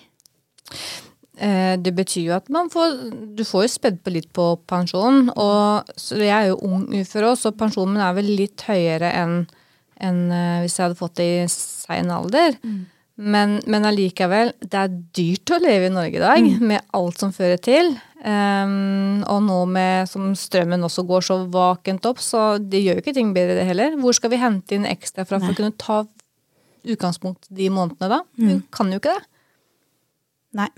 Eh, 1.39 1.77
Det 1.81 1.95
betyr 1.97 2.27
jo 2.27 2.35
at 2.35 2.49
man 2.53 2.69
får 2.69 2.93
Du 3.35 3.41
får 3.47 3.63
jo 3.65 3.71
spedd 3.73 4.03
på 4.03 4.13
litt 4.13 4.29
på 4.35 4.51
pensjonen. 4.69 5.31
Og 5.33 5.89
så 5.97 6.19
jeg 6.19 6.29
er 6.35 6.51
jo 6.51 6.59
ung 6.67 6.85
ufør 6.93 7.31
òg, 7.31 7.39
så 7.41 7.55
pensjonen 7.57 7.95
min 7.95 8.05
er 8.05 8.13
vel 8.19 8.29
litt 8.37 8.61
høyere 8.67 9.09
enn 9.23 9.47
enn, 10.03 10.25
eh, 10.31 10.61
hvis 10.63 10.77
jeg 10.77 10.87
hadde 10.87 10.99
fått 10.99 11.15
det 11.21 11.29
i 11.29 11.45
sein 11.51 12.11
alder. 12.13 12.57
Men, 13.15 13.59
men 13.69 13.85
allikevel, 13.85 14.55
det 14.59 14.79
er 14.79 14.93
dyrt 15.13 15.51
å 15.53 15.59
leve 15.61 15.85
i 15.85 15.93
Norge 15.93 16.17
i 16.17 16.23
dag, 16.23 16.47
med 16.71 16.81
alt 16.97 17.21
som 17.21 17.33
fører 17.35 17.61
til. 17.61 17.91
Um, 18.23 19.19
og 19.27 19.41
nå 19.43 19.57
med 19.67 20.07
som 20.09 20.31
strømmen 20.39 20.85
også 20.87 21.03
går 21.05 21.25
så 21.27 21.37
vakent 21.51 22.05
opp, 22.09 22.21
så 22.23 22.55
det 22.57 22.79
gjør 22.81 22.97
jo 22.97 23.03
ikke 23.03 23.13
ting 23.17 23.33
bedre 23.35 23.59
det 23.59 23.67
heller. 23.67 23.97
Hvor 23.99 24.15
skal 24.15 24.31
vi 24.33 24.39
hente 24.41 24.77
inn 24.77 24.87
ekstra 24.89 25.27
fra 25.27 25.41
for 25.43 25.51
å 25.51 25.57
kunne 25.59 25.75
ta 25.77 25.99
utgangspunkt 26.83 27.45
de 27.53 27.69
månedene 27.71 28.09
da? 28.15 28.21
Vi 28.49 28.55
kan 28.73 28.89
jo 28.91 29.01
ikke 29.01 29.13
det. 29.13 29.27
Nei. 30.57 30.69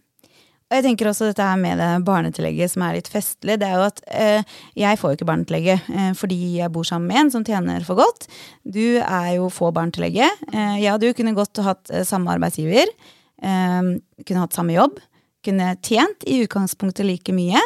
Og 0.75 0.81
jeg 0.81 0.89
tenker 0.89 1.07
også 1.07 1.29
dette 1.29 1.45
her 1.47 1.55
med 1.55 1.79
det 1.79 1.89
barnetillegget 2.03 2.73
som 2.73 2.83
er 2.83 2.97
litt 2.97 3.07
festlig. 3.07 3.55
Det 3.61 3.67
er 3.67 3.77
jo 3.79 3.85
at 3.85 4.01
eh, 4.11 4.55
jeg 4.75 4.99
får 4.99 5.13
jo 5.13 5.15
ikke 5.15 5.27
barnetillegget 5.29 5.87
eh, 5.87 6.09
fordi 6.19 6.39
jeg 6.57 6.73
bor 6.75 6.83
sammen 6.83 7.07
med 7.07 7.21
en 7.21 7.31
som 7.31 7.45
tjener 7.47 7.85
for 7.87 7.95
godt. 8.01 8.27
Du 8.67 8.99
er 8.99 9.29
jo 9.37 9.47
få 9.53 9.71
barnetillegget. 9.71 10.43
Eh, 10.51 10.81
jeg 10.83 10.91
og 10.91 10.99
du 10.99 11.13
kunne 11.15 11.31
godt 11.37 11.63
hatt 11.63 11.93
eh, 11.95 12.03
samme 12.03 12.33
arbeidsgiver. 12.35 12.91
Eh, 13.39 13.93
kunne 14.27 14.43
hatt 14.43 14.57
samme 14.59 14.75
jobb. 14.75 14.99
Kunne 15.47 15.77
tjent 15.79 16.27
i 16.27 16.41
utgangspunktet 16.43 17.07
like 17.07 17.31
mye. 17.37 17.63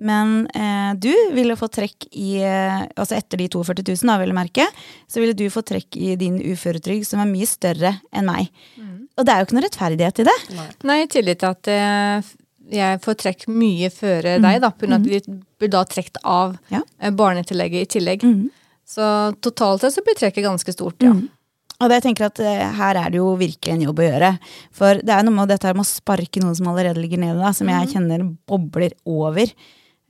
Men 0.00 0.48
eh, 0.50 0.90
du 0.98 1.12
ville 1.36 1.54
fått 1.60 1.76
trekk 1.78 2.06
i 2.16 2.40
eh, 2.42 2.82
Altså 2.96 3.14
etter 3.20 3.44
de 3.44 3.50
42 3.52 3.84
000, 3.84 4.08
da, 4.10 4.18
vil 4.18 4.32
jeg 4.32 4.40
merke, 4.42 4.66
så 5.06 5.22
ville 5.22 5.38
du 5.38 5.46
få 5.54 5.62
trekk 5.62 5.94
i 6.00 6.16
din 6.18 6.40
uføretrygd 6.40 7.06
som 7.06 7.22
er 7.22 7.30
mye 7.30 7.46
større 7.46 7.94
enn 8.10 8.26
meg. 8.26 8.50
Og 9.20 9.26
det 9.28 9.32
er 9.34 9.42
jo 9.42 9.46
ikke 9.50 9.56
noe 9.58 9.66
rettferdighet 9.66 10.22
i 10.22 10.24
det. 10.30 10.36
Nei, 10.88 11.02
i 11.04 11.08
tillegg 11.12 11.42
til 11.42 11.50
at 11.52 11.68
eh, 11.68 12.30
jeg 12.70 13.00
får 13.04 13.18
trekk 13.24 13.48
mye 13.50 13.90
før 13.92 14.30
deg, 14.42 14.60
da, 14.62 14.70
pga. 14.70 14.94
at 14.96 15.08
vi 15.08 15.20
blir 15.60 15.72
da 15.72 15.84
trukket 15.84 16.20
av 16.24 16.56
Ja. 16.70 16.82
eh, 17.00 17.10
barnetillegget 17.10 17.82
i 17.82 17.90
tillegg. 17.98 18.24
Mm. 18.24 18.48
Så 18.86 19.34
totalt 19.40 19.80
sett 19.82 19.94
så 19.94 20.04
blir 20.04 20.18
trekket 20.18 20.44
ganske 20.44 20.72
stort, 20.72 21.02
ja. 21.02 21.14
Og 21.80 21.88
det 21.88 22.00
jeg 22.00 22.10
tenker 22.10 22.26
at 22.26 22.40
eh, 22.44 22.72
her 22.76 22.98
er 23.00 23.10
det 23.10 23.20
jo 23.22 23.36
virkelig 23.40 23.72
en 23.72 23.86
jobb 23.86 24.02
å 24.02 24.08
gjøre. 24.08 24.32
For 24.76 25.00
det 25.00 25.14
er 25.14 25.22
noe 25.24 25.36
med 25.38 25.48
dette 25.48 25.72
med 25.72 25.86
å 25.86 25.88
sparke 25.88 26.42
noen 26.42 26.56
som 26.58 26.68
allerede 26.68 27.00
ligger 27.00 27.22
nede, 27.22 27.40
da, 27.40 27.54
som 27.56 27.70
jeg 27.72 27.94
kjenner 27.94 28.26
bobler 28.50 28.92
over. 29.08 29.48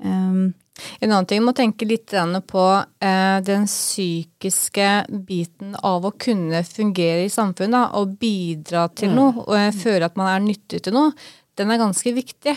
Um, 0.02 0.54
En 1.00 1.10
annen 1.12 1.26
ting, 1.28 1.40
jeg 1.40 1.44
må 1.44 1.52
tenke 1.52 1.84
litt 1.84 2.12
på 2.48 2.64
eh, 3.04 3.40
den 3.44 3.66
psykiske 3.68 4.86
biten 5.26 5.74
av 5.76 6.06
å 6.08 6.12
kunne 6.16 6.62
fungere 6.64 7.26
i 7.26 7.32
samfunnet 7.32 7.74
da, 7.74 7.82
og 8.00 8.14
bidra 8.20 8.86
til 8.96 9.12
noe, 9.12 9.44
og 9.44 9.76
føle 9.76 10.08
at 10.08 10.16
man 10.16 10.30
er 10.32 10.40
nyttig 10.40 10.82
til 10.86 10.96
noe. 10.96 11.12
Den 11.60 11.72
er 11.72 11.82
ganske 11.82 12.14
viktig. 12.16 12.56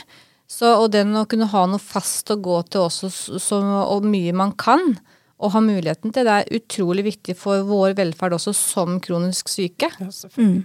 Så, 0.49 0.69
og 0.77 0.91
den 0.93 1.15
å 1.17 1.25
kunne 1.29 1.49
ha 1.51 1.65
noe 1.69 1.81
fast 1.81 2.31
å 2.33 2.39
gå 2.43 2.59
til 2.71 2.85
også, 2.85 3.09
så, 3.41 3.59
og 3.63 4.05
mye 4.05 4.33
man 4.35 4.53
kan, 4.59 4.95
og 5.43 5.53
ha 5.55 5.61
muligheten 5.63 6.13
til, 6.13 6.27
det 6.27 6.35
er 6.35 6.59
utrolig 6.59 7.05
viktig 7.07 7.35
for 7.39 7.65
vår 7.67 7.97
velferd 7.97 8.37
også 8.37 8.53
som 8.55 8.99
kronisk 9.03 9.51
syke. 9.51 9.89
Ja, 9.99 10.09
selvfølgelig. 10.13 10.63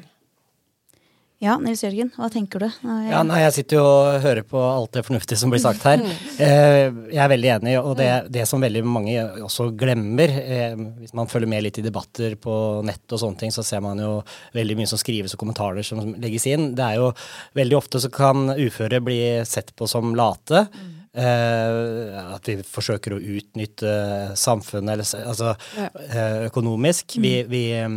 Ja, 1.41 1.55
Nils 1.63 1.83
Jørgen, 1.85 2.11
hva 2.17 2.27
tenker 2.33 2.59
du? 2.65 2.67
Jeg- 2.67 3.11
Ja, 3.11 3.23
nei, 3.23 3.39
Jeg 3.45 3.53
sitter 3.55 3.77
jo 3.79 3.85
og 3.85 4.21
hører 4.23 4.43
på 4.43 4.59
alt 4.59 4.93
det 4.93 5.05
fornuftige 5.07 5.39
som 5.39 5.51
blir 5.51 5.61
sagt 5.63 5.83
her. 5.87 6.03
Eh, 6.39 6.91
jeg 7.13 7.19
er 7.23 7.29
veldig 7.31 7.51
enig, 7.61 7.77
og 7.83 7.97
det, 7.97 8.31
det 8.31 8.47
som 8.49 8.61
veldig 8.61 8.83
mange 8.85 9.15
også 9.43 9.71
glemmer 9.77 10.29
eh, 10.29 10.75
Hvis 10.75 11.15
man 11.15 11.27
følger 11.27 11.49
med 11.49 11.63
litt 11.65 11.79
i 11.79 11.83
debatter 11.83 12.35
på 12.37 12.85
nett 12.85 13.07
og 13.13 13.19
sånne 13.23 13.39
ting, 13.39 13.51
så 13.51 13.65
ser 13.65 13.81
man 13.81 13.99
jo 13.99 14.23
veldig 14.55 14.77
mye 14.77 14.87
som 14.91 14.99
skrives 14.99 15.35
og 15.35 15.41
kommentarer 15.41 15.85
som 15.87 16.15
legges 16.15 16.47
inn. 16.47 16.75
Det 16.75 16.85
er 16.85 16.97
jo 16.97 17.13
Veldig 17.55 17.77
ofte 17.79 17.99
så 18.03 18.11
kan 18.13 18.49
uføre 18.55 19.01
bli 19.03 19.45
sett 19.45 19.75
på 19.77 19.89
som 19.89 20.15
late. 20.15 20.67
Uh, 21.19 22.35
at 22.37 22.47
vi 22.47 22.55
forsøker 22.63 23.15
å 23.17 23.19
utnytte 23.19 23.91
samfunnet 24.39 24.93
eller, 24.93 25.09
altså, 25.27 25.55
Ja. 25.77 25.89
uh, 25.95 26.47
økonomisk. 26.49 27.17
Vi, 27.19 27.43
vi 27.49 27.63
eh, 27.73 27.89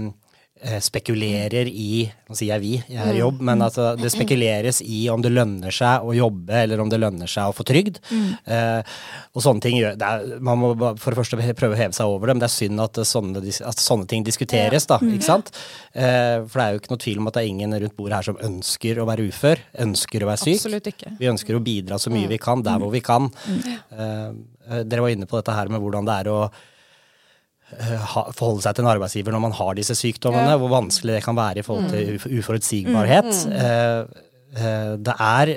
spekulerer 0.81 1.67
i 1.67 2.05
Nå 2.31 2.35
sier 2.37 2.53
jeg 2.53 2.61
vi, 2.63 2.71
jeg 2.93 3.01
er 3.01 3.17
i 3.17 3.19
jobb, 3.19 3.41
men 3.43 3.59
altså, 3.65 3.89
det 3.99 4.07
spekuleres 4.13 4.77
i 4.85 5.01
om 5.11 5.19
det 5.23 5.33
lønner 5.33 5.73
seg 5.75 6.05
å 6.05 6.13
jobbe, 6.15 6.53
eller 6.63 6.79
om 6.79 6.87
det 6.91 6.99
lønner 7.01 7.27
seg 7.27 7.49
å 7.49 7.55
få 7.55 7.65
trygd. 7.67 7.97
Eh, 8.45 8.79
og 9.35 9.43
sånne 9.43 9.65
ting 9.65 9.75
gjør 9.75 9.97
det 9.99 10.07
er, 10.07 10.37
Man 10.39 10.61
må 10.61 10.69
for 11.01 11.11
det 11.11 11.19
første 11.19 11.39
prøve 11.59 11.75
å 11.75 11.79
heve 11.79 11.97
seg 11.97 12.07
over 12.07 12.29
det, 12.29 12.37
men 12.37 12.43
det 12.45 12.47
er 12.47 12.53
synd 12.55 12.83
at 12.85 13.01
sånne, 13.09 13.43
at 13.67 13.83
sånne 13.83 14.07
ting 14.07 14.23
diskuteres, 14.23 14.87
da. 14.87 15.01
Ikke 15.03 15.27
sant? 15.27 15.51
Eh, 15.91 16.39
for 16.45 16.55
det 16.55 16.63
er 16.63 16.71
jo 16.77 16.81
ikke 16.83 16.93
noe 16.93 17.03
tvil 17.03 17.19
om 17.19 17.27
at 17.27 17.35
det 17.35 17.43
er 17.43 17.51
ingen 17.51 17.75
rundt 17.83 17.97
bordet 17.99 18.21
her 18.21 18.29
som 18.31 18.41
ønsker 18.51 19.01
å 19.03 19.07
være 19.11 19.27
ufør, 19.27 19.65
ønsker 19.87 20.23
å 20.23 20.31
være 20.31 20.43
syk. 20.45 20.63
Vi 21.19 21.31
ønsker 21.33 21.57
å 21.57 21.63
bidra 21.67 21.99
så 21.99 22.13
mye 22.13 22.31
vi 22.31 22.39
kan, 22.41 22.63
der 22.63 22.79
hvor 22.79 22.93
vi 22.93 23.03
kan. 23.03 23.31
Eh, 23.51 24.27
eh, 24.69 24.83
dere 24.87 25.03
var 25.03 25.09
inne 25.17 25.27
på 25.27 25.41
dette 25.41 25.57
her 25.57 25.67
med 25.73 25.83
hvordan 25.83 26.07
det 26.07 26.19
er 26.21 26.31
å 26.31 26.41
eh, 26.47 26.67
forholde 28.37 28.63
seg 28.65 28.75
til 28.75 28.85
en 28.85 28.91
arbeidsgiver 28.93 29.35
når 29.35 29.43
man 29.45 29.55
har 29.57 29.77
disse 29.77 29.95
sykdommene, 29.97 30.57
hvor 30.59 30.71
vanskelig 30.73 31.17
det 31.17 31.23
kan 31.25 31.37
være 31.37 31.61
i 31.61 31.65
forhold 31.65 31.89
til 31.93 32.15
uf 32.17 32.27
uforutsigbarhet. 32.41 33.31
Eh, 34.51 34.93
det 34.99 35.13
er 35.15 35.49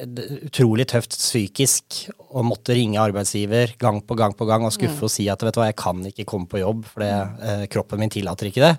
utrolig 0.47 0.85
tøft 0.87 1.17
psykisk 1.19 2.05
å 2.35 2.45
måtte 2.47 2.77
ringe 2.77 3.01
arbeidsgiver 3.03 3.73
gang 3.79 3.99
på 4.07 4.15
gang 4.19 4.35
på 4.39 4.47
gang 4.47 4.63
og 4.67 4.75
skuffe 4.75 5.07
og 5.07 5.11
si 5.11 5.27
at 5.31 5.43
vet 5.43 5.57
du 5.57 5.59
hva, 5.59 5.67
jeg 5.71 5.79
kan 5.81 6.03
ikke 6.07 6.27
komme 6.31 6.47
på 6.51 6.61
jobb, 6.61 6.85
for 6.93 7.03
eh, 7.03 7.65
kroppen 7.71 7.99
min 8.03 8.13
tillater 8.15 8.51
ikke 8.51 8.63
det. 8.63 8.71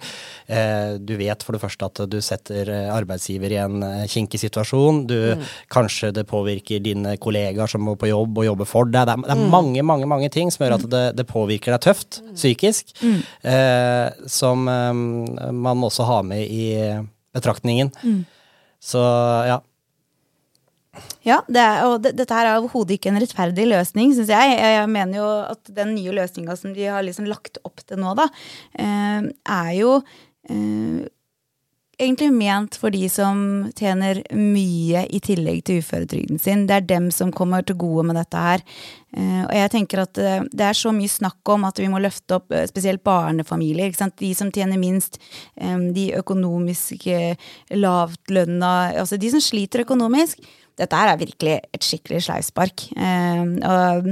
Eh, 0.48 0.96
du 1.04 1.16
vet 1.20 1.44
for 1.44 1.56
det 1.56 1.62
første 1.64 1.90
at 1.90 2.02
du 2.12 2.18
setter 2.24 2.72
eh, 2.72 2.88
arbeidsgiver 2.96 3.58
i 3.58 3.60
en 3.66 3.84
eh, 3.84 4.06
kinkig 4.12 4.40
situasjon. 4.46 5.04
Du, 5.12 5.18
Kanskje 5.72 6.14
det 6.16 6.26
påvirker 6.30 6.84
dine 6.84 7.18
kollegaer 7.20 7.72
som 7.72 7.84
må 7.84 7.98
på 8.00 8.12
jobb 8.12 8.40
og 8.40 8.48
jobbe 8.48 8.70
for 8.70 8.88
deg. 8.88 9.10
Det 9.10 9.18
er, 9.18 9.28
det 9.28 9.36
er 9.36 9.54
mange 9.58 9.84
mange, 9.84 10.08
mange 10.08 10.32
ting 10.32 10.52
som 10.54 10.64
gjør 10.64 10.78
at 10.78 10.88
det, 10.92 11.06
det 11.20 11.28
påvirker 11.28 11.76
deg 11.76 11.84
tøft 11.90 12.22
psykisk, 12.32 12.96
eh, 13.44 14.08
som 14.32 14.64
man 14.66 15.80
må 15.80 15.92
også 15.92 16.08
ha 16.08 16.22
med 16.26 16.48
i 16.48 16.66
betraktningen. 17.36 17.92
Så 18.80 19.02
ja. 19.52 19.60
Ja, 21.26 21.40
det 21.50 21.62
er, 21.62 21.82
og 21.90 21.98
det, 22.06 22.14
dette 22.20 22.38
her 22.38 22.52
er 22.52 22.60
overhodet 22.60 23.00
ikke 23.00 23.10
en 23.12 23.20
rettferdig 23.22 23.66
løsning, 23.72 24.14
syns 24.14 24.30
jeg. 24.30 24.54
jeg. 24.60 24.86
Mener 24.92 25.20
jo 25.20 25.32
at 25.56 25.74
den 25.82 25.96
nye 25.98 26.14
løsninga 26.16 26.56
som 26.60 26.76
de 26.76 26.86
har 26.86 27.04
liksom 27.06 27.28
lagt 27.30 27.60
opp 27.66 27.82
til 27.86 28.02
nå, 28.02 28.14
da, 28.18 28.30
eh, 28.78 29.28
er 29.56 29.72
jo 29.80 29.96
eh, 30.46 31.06
egentlig 31.96 32.28
ment 32.36 32.76
for 32.78 32.94
de 32.94 33.08
som 33.10 33.40
tjener 33.74 34.20
mye 34.38 35.06
i 35.10 35.22
tillegg 35.24 35.64
til 35.66 35.80
uføretrygden 35.82 36.38
sin. 36.44 36.68
Det 36.70 36.76
er 36.78 36.86
dem 36.92 37.08
som 37.16 37.34
kommer 37.34 37.66
til 37.66 37.80
gode 37.82 38.04
med 38.06 38.20
dette 38.20 38.44
her. 38.46 38.62
Eh, 39.18 39.42
og 39.48 39.56
jeg 39.58 39.72
tenker 39.74 40.04
at 40.04 40.14
det 40.20 40.68
er 40.68 40.78
så 40.78 40.94
mye 40.94 41.10
snakk 41.10 41.54
om 41.56 41.66
at 41.66 41.82
vi 41.82 41.88
må 41.90 42.04
løfte 42.04 42.38
opp 42.38 42.54
spesielt 42.70 43.02
barnefamilier. 43.08 43.96
De 44.22 44.30
som 44.38 44.54
tjener 44.54 44.78
minst, 44.78 45.18
de 45.58 46.06
økonomiske 46.20 47.18
lavtlønna, 47.80 48.76
altså 49.02 49.18
de 49.18 49.34
som 49.34 49.42
sliter 49.42 49.88
økonomisk. 49.88 50.46
Dette 50.80 51.00
her 51.00 51.14
er 51.14 51.22
virkelig 51.22 51.60
et 51.74 51.86
skikkelig 51.86 52.24
sleivspark. 52.26 52.90
Eh, 52.98 53.44
og 53.64 54.10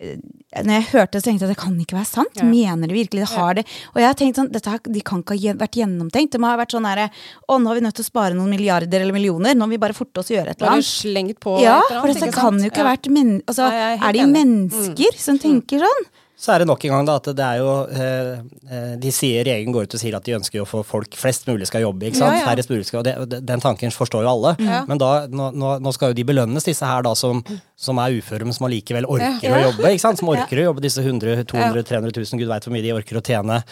eh, 0.00 0.16
når 0.50 0.72
jeg 0.74 0.86
hørte 0.94 1.12
det, 1.14 1.20
så 1.20 1.28
tenkte 1.28 1.44
jeg 1.44 1.50
at 1.50 1.54
det 1.54 1.60
kan 1.62 1.74
ikke 1.78 1.96
være 1.98 2.08
sant. 2.08 2.38
Ja. 2.40 2.46
Mener 2.48 2.90
de 2.90 2.96
virkelig 2.96 3.22
det? 3.22 3.28
Har 3.34 3.58
det? 3.58 3.64
Og 3.92 4.00
jeg 4.00 4.08
har 4.08 4.16
tenkt 4.18 4.40
sånn, 4.40 4.48
dette 4.50 4.78
de 4.90 5.02
kan 5.06 5.20
ikke 5.22 5.36
ha 5.38 5.54
vært 5.60 5.78
gjennomtenkt. 5.78 6.32
Det 6.34 6.40
må 6.42 6.48
ha 6.50 6.56
vært 6.58 6.74
sånn 6.74 6.88
herre 6.88 7.10
Å, 7.12 7.58
nå 7.60 7.70
er 7.70 7.78
vi 7.78 7.84
nødt 7.84 7.98
til 8.00 8.06
å 8.06 8.08
spare 8.08 8.34
noen 8.38 8.50
milliarder 8.50 9.04
eller 9.04 9.14
millioner. 9.14 9.54
Nå 9.54 9.68
må 9.68 9.76
vi 9.76 9.82
bare 9.82 9.94
forte 9.94 10.24
oss 10.24 10.32
å 10.32 10.34
gjøre 10.38 10.54
et 10.56 10.58
eller 10.62 10.78
annet. 10.78 10.88
slengt 10.88 11.38
på 11.44 11.58
Ja, 11.62 11.78
for 11.92 12.10
dette 12.10 12.32
kan 12.34 12.58
jo 12.58 12.72
ikke 12.72 12.82
ha 12.82 12.88
vært 12.90 13.10
men, 13.12 13.36
altså, 13.44 13.68
Nei, 13.68 13.84
er 13.92 14.00
det 14.00 14.08
Er 14.08 14.18
de 14.18 14.24
enig. 14.24 14.30
Mm. 14.32 14.38
mennesker 14.40 15.20
som 15.20 15.38
tenker 15.38 15.84
sånn? 15.86 16.08
Så 16.40 16.54
er 16.54 16.62
det 16.62 16.70
nok 16.70 16.84
en 16.88 16.94
gang 16.94 17.08
da 17.08 17.18
at 17.20 17.26
det 17.36 17.44
er 17.44 17.58
jo 17.60 17.72
eh, 17.92 18.30
eh, 18.72 18.92
De 19.00 19.10
sier 19.12 19.44
regjeringen 19.44 19.74
går 19.76 19.88
ut 19.88 19.96
og 19.98 20.00
sier 20.00 20.16
at 20.16 20.24
de 20.24 20.36
ønsker 20.38 20.62
å 20.62 20.68
få 20.68 20.80
folk 20.88 21.16
flest 21.20 21.44
mulig 21.50 21.68
skal 21.68 21.84
jobbe. 21.84 22.08
ikke 22.08 22.20
sant? 22.22 22.32
Ja, 22.32 22.40
ja. 22.40 22.46
Færrest 22.48 22.72
mulig 22.72 22.86
skal, 22.88 23.02
og 23.04 23.28
det, 23.28 23.42
Den 23.48 23.60
tanken 23.60 23.92
forstår 23.92 24.24
jo 24.24 24.32
alle. 24.32 24.54
Ja. 24.64 24.84
Men 24.88 25.00
da, 25.02 25.10
nå, 25.28 25.50
nå 25.84 25.92
skal 25.96 26.14
jo 26.14 26.16
de 26.16 26.24
belønnes, 26.32 26.64
disse 26.64 26.88
her 26.88 27.04
da 27.04 27.12
som, 27.18 27.42
som 27.80 27.96
er 28.02 28.12
uføre, 28.20 28.44
men 28.44 28.52
som 28.52 28.66
allikevel 28.68 29.06
orker 29.08 29.40
Ja. 29.46 29.54
å 29.56 29.60
jobbe. 29.70 29.88
ikke 29.94 30.02
sant? 30.04 30.18
Som 30.20 30.28
orker 30.34 30.58
å 30.60 30.64
jobbe 30.68 30.82
disse 30.84 31.00
100 31.00 31.46
200 31.48 31.82
300 31.88 32.12
000, 32.12 32.38
gud 32.42 32.50
veit 32.50 32.66
hvor 32.66 32.74
mye 32.74 32.84
de 32.84 32.92
orker 32.92 33.16
å 33.16 33.22
tjene. 33.24 33.62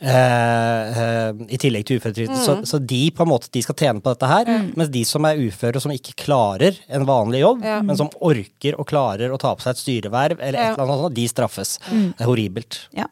Eh, 0.00 1.00
eh, 1.02 1.32
I 1.52 1.58
tillegg 1.60 1.84
til 1.88 2.00
uføretrygd. 2.00 2.32
Så, 2.38 2.56
Mm. 2.58 2.64
så 2.64 2.78
de 2.80 3.02
på 3.12 3.22
en 3.26 3.28
måte, 3.28 3.50
de 3.52 3.60
skal 3.62 3.74
tjene 3.76 4.00
på 4.00 4.14
dette 4.14 4.26
her. 4.30 4.44
Mens 4.76 4.88
de 4.94 5.04
som 5.04 5.24
er 5.28 5.36
uføre 5.36 5.76
og 5.76 5.82
som 5.84 5.92
ikke 5.92 6.16
klarer 6.16 6.78
en 6.88 7.04
vanlig 7.04 7.40
jobb, 7.44 7.62
Ja. 7.64 7.82
men 7.82 7.96
som 7.96 8.08
orker 8.22 8.78
og 8.78 8.86
klarer 8.88 9.28
å 9.30 9.38
ta 9.38 9.54
på 9.54 9.60
seg 9.62 9.70
et 9.76 9.82
styreverv, 9.84 10.38
eller 10.40 10.58
et 10.58 10.64
Ja. 10.64 10.72
eller 10.72 10.84
annet 10.88 11.04
sånt, 11.04 11.14
de 11.14 11.28
straffes. 11.28 11.78
Det 11.90 12.20
er 12.20 12.24
horribelt. 12.26 12.88
Ja. 12.96 13.04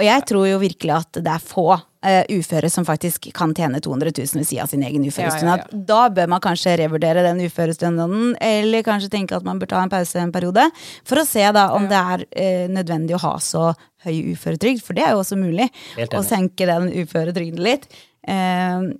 Og 0.00 0.06
jeg 0.06 0.26
tror 0.30 0.46
jo 0.48 0.60
virkelig 0.62 0.94
at 0.96 1.18
det 1.20 1.32
er 1.32 1.42
få 1.44 1.66
uh, 1.76 2.22
uføre 2.32 2.70
som 2.72 2.86
faktisk 2.88 3.28
kan 3.36 3.52
tjene 3.56 3.82
200 3.84 4.14
000 4.16 4.40
ved 4.40 4.48
siden 4.48 4.62
av 4.64 4.70
sin 4.72 4.84
egen 4.86 5.04
uførestønad. 5.04 5.66
Ja, 5.66 5.68
ja, 5.68 5.82
Da 5.90 6.00
bør 6.16 6.30
man 6.32 6.42
kanskje 6.44 6.78
revurdere 6.80 7.24
den 7.26 7.42
uførestønaden, 7.44 8.32
eller 8.40 8.86
kanskje 8.86 9.12
tenke 9.12 9.36
at 9.36 9.46
man 9.46 9.60
bør 9.60 9.74
ta 9.74 9.84
en 9.84 9.92
pause 9.92 10.22
en 10.22 10.32
periode, 10.32 10.64
for 11.04 11.20
å 11.20 11.26
se 11.28 11.44
da 11.56 11.68
om 11.76 11.88
det 11.90 12.00
er 12.00 12.24
uh, 12.24 12.66
nødvendig 12.72 13.18
å 13.18 13.22
ha 13.26 13.36
så 13.44 13.70
høy 14.06 14.32
uføretrygd, 14.32 14.80
for 14.80 14.96
det 14.96 15.04
er 15.04 15.12
jo 15.12 15.20
også 15.20 15.36
mulig, 15.36 15.68
å 16.16 16.24
senke 16.24 16.68
den 16.70 16.88
uføretrygden 17.02 17.60
litt. 17.66 17.90
Uh, 18.24 18.96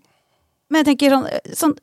men 0.71 0.85
jeg 0.85 0.93
tenker 0.93 1.17
sånn, 1.17 1.31
sånn 1.57 1.79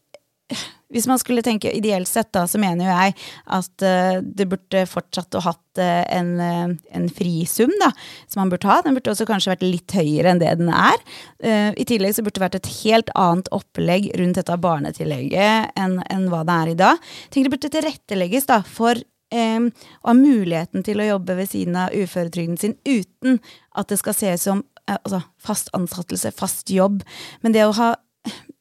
hvis 0.93 1.07
man 1.09 1.19
skulle 1.19 1.43
tenke 1.43 1.71
ideelt 1.75 2.07
sett, 2.07 2.29
da, 2.35 2.45
så 2.47 2.59
mener 2.61 2.87
jo 2.87 2.93
jeg 2.93 3.15
at 3.57 3.83
uh, 3.83 4.19
det 4.23 4.47
burde 4.47 4.85
fortsatt 4.87 5.35
å 5.35 5.43
hatt 5.43 5.81
uh, 5.81 6.03
en, 6.15 6.29
uh, 6.39 6.93
en 6.95 7.07
frisum, 7.11 7.73
da, 7.81 7.89
som 8.31 8.41
man 8.41 8.53
burde 8.53 8.69
ha. 8.69 8.79
Den 8.85 8.95
burde 8.95 9.11
også 9.11 9.27
kanskje 9.27 9.51
vært 9.51 9.65
litt 9.67 9.95
høyere 9.97 10.31
enn 10.31 10.41
det 10.41 10.53
den 10.61 10.71
er. 10.71 11.03
Eh, 11.43 11.69
I 11.75 11.85
tillegg 11.87 12.15
så 12.15 12.23
burde 12.23 12.39
det 12.39 12.45
vært 12.45 12.57
et 12.61 12.71
helt 12.85 13.11
annet 13.19 13.51
opplegg 13.55 14.09
rundt 14.19 14.39
dette 14.39 14.57
barnetillegget 14.63 15.77
enn, 15.79 15.99
enn 16.07 16.25
hva 16.31 16.43
det 16.47 16.55
er 16.55 16.71
i 16.71 16.79
dag. 16.79 17.05
Jeg 17.25 17.33
tenker 17.33 17.49
det 17.49 17.55
burde 17.57 17.73
tilrettelegges 17.75 18.49
da, 18.49 18.61
for 18.63 18.99
eh, 19.35 19.67
å 19.67 20.09
ha 20.09 20.17
muligheten 20.17 20.87
til 20.87 21.03
å 21.03 21.09
jobbe 21.11 21.37
ved 21.41 21.51
siden 21.51 21.79
av 21.83 21.95
uføretrygden 21.95 22.59
sin 22.61 22.77
uten 22.87 23.41
at 23.75 23.91
det 23.91 23.99
skal 24.01 24.15
ses 24.15 24.47
som 24.47 24.63
eh, 24.87 24.95
altså, 25.01 25.21
fast 25.43 25.71
ansettelse, 25.77 26.31
fast 26.35 26.71
jobb. 26.73 27.03
Men 27.43 27.55
det 27.55 27.67
å 27.67 27.75
ha 27.77 27.91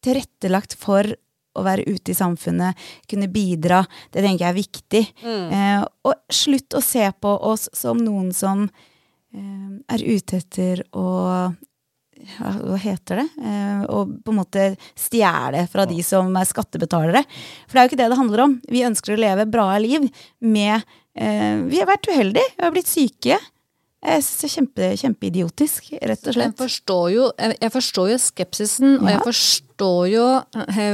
tilrettelagt 0.07 0.76
for 0.78 1.16
å 1.57 1.65
være 1.67 1.87
ute 1.89 2.13
i 2.13 2.19
samfunnet, 2.19 2.77
kunne 3.11 3.31
bidra, 3.33 3.83
det 4.13 4.25
tenker 4.25 4.47
jeg 4.47 4.53
er 4.53 4.61
viktig. 4.61 5.05
Eh, 5.53 5.87
og 6.07 6.15
slutt 6.33 6.77
å 6.77 6.85
se 6.85 7.09
på 7.21 7.37
oss 7.51 7.69
som 7.77 8.01
noen 8.03 8.33
som 8.37 8.67
eh, 8.67 9.73
er 9.97 10.05
ute 10.07 10.43
etter 10.43 10.85
å 10.97 11.09
ja, 12.17 12.53
hva 12.63 12.79
heter 12.81 13.21
det? 13.21 13.27
Eh, 13.45 13.83
å 13.93 14.05
på 14.07 14.33
en 14.33 14.39
måte 14.41 14.69
stjele 14.99 15.67
fra 15.71 15.87
de 15.89 15.99
som 16.07 16.31
er 16.39 16.49
skattebetalere. 16.49 17.23
For 17.67 17.77
det 17.77 17.83
er 17.83 17.87
jo 17.87 17.93
ikke 17.93 18.01
det 18.03 18.09
det 18.13 18.21
handler 18.21 18.45
om. 18.47 18.57
Vi 18.73 18.87
ønsker 18.87 19.15
å 19.15 19.21
leve 19.21 19.49
bra 19.51 19.69
liv 19.83 20.09
med 20.45 20.77
eh, 20.79 21.61
Vi 21.69 21.81
har 21.81 21.90
vært 21.90 22.09
uheldige, 22.11 22.55
vi 22.57 22.64
har 22.64 22.75
blitt 22.75 22.90
syke. 22.90 23.38
Jeg 24.07 24.23
synes 24.23 24.38
det 24.38 24.47
er 24.47 24.55
kjempe, 24.55 24.88
kjempeidiotisk, 25.03 25.88
rett 25.99 26.21
og 26.23 26.31
Jeg 26.31 26.37
slett. 26.37 26.59
forstår 26.61 27.07
jo, 27.11 27.31
jeg 27.38 27.57
jeg 27.61 27.73
forstår 27.75 28.11
jo 28.12 28.19
skepsisen, 28.23 28.92
og 29.03 29.09
jeg 29.11 29.23
forstår 29.25 30.03
jo 30.12 30.27
he, 30.77 30.87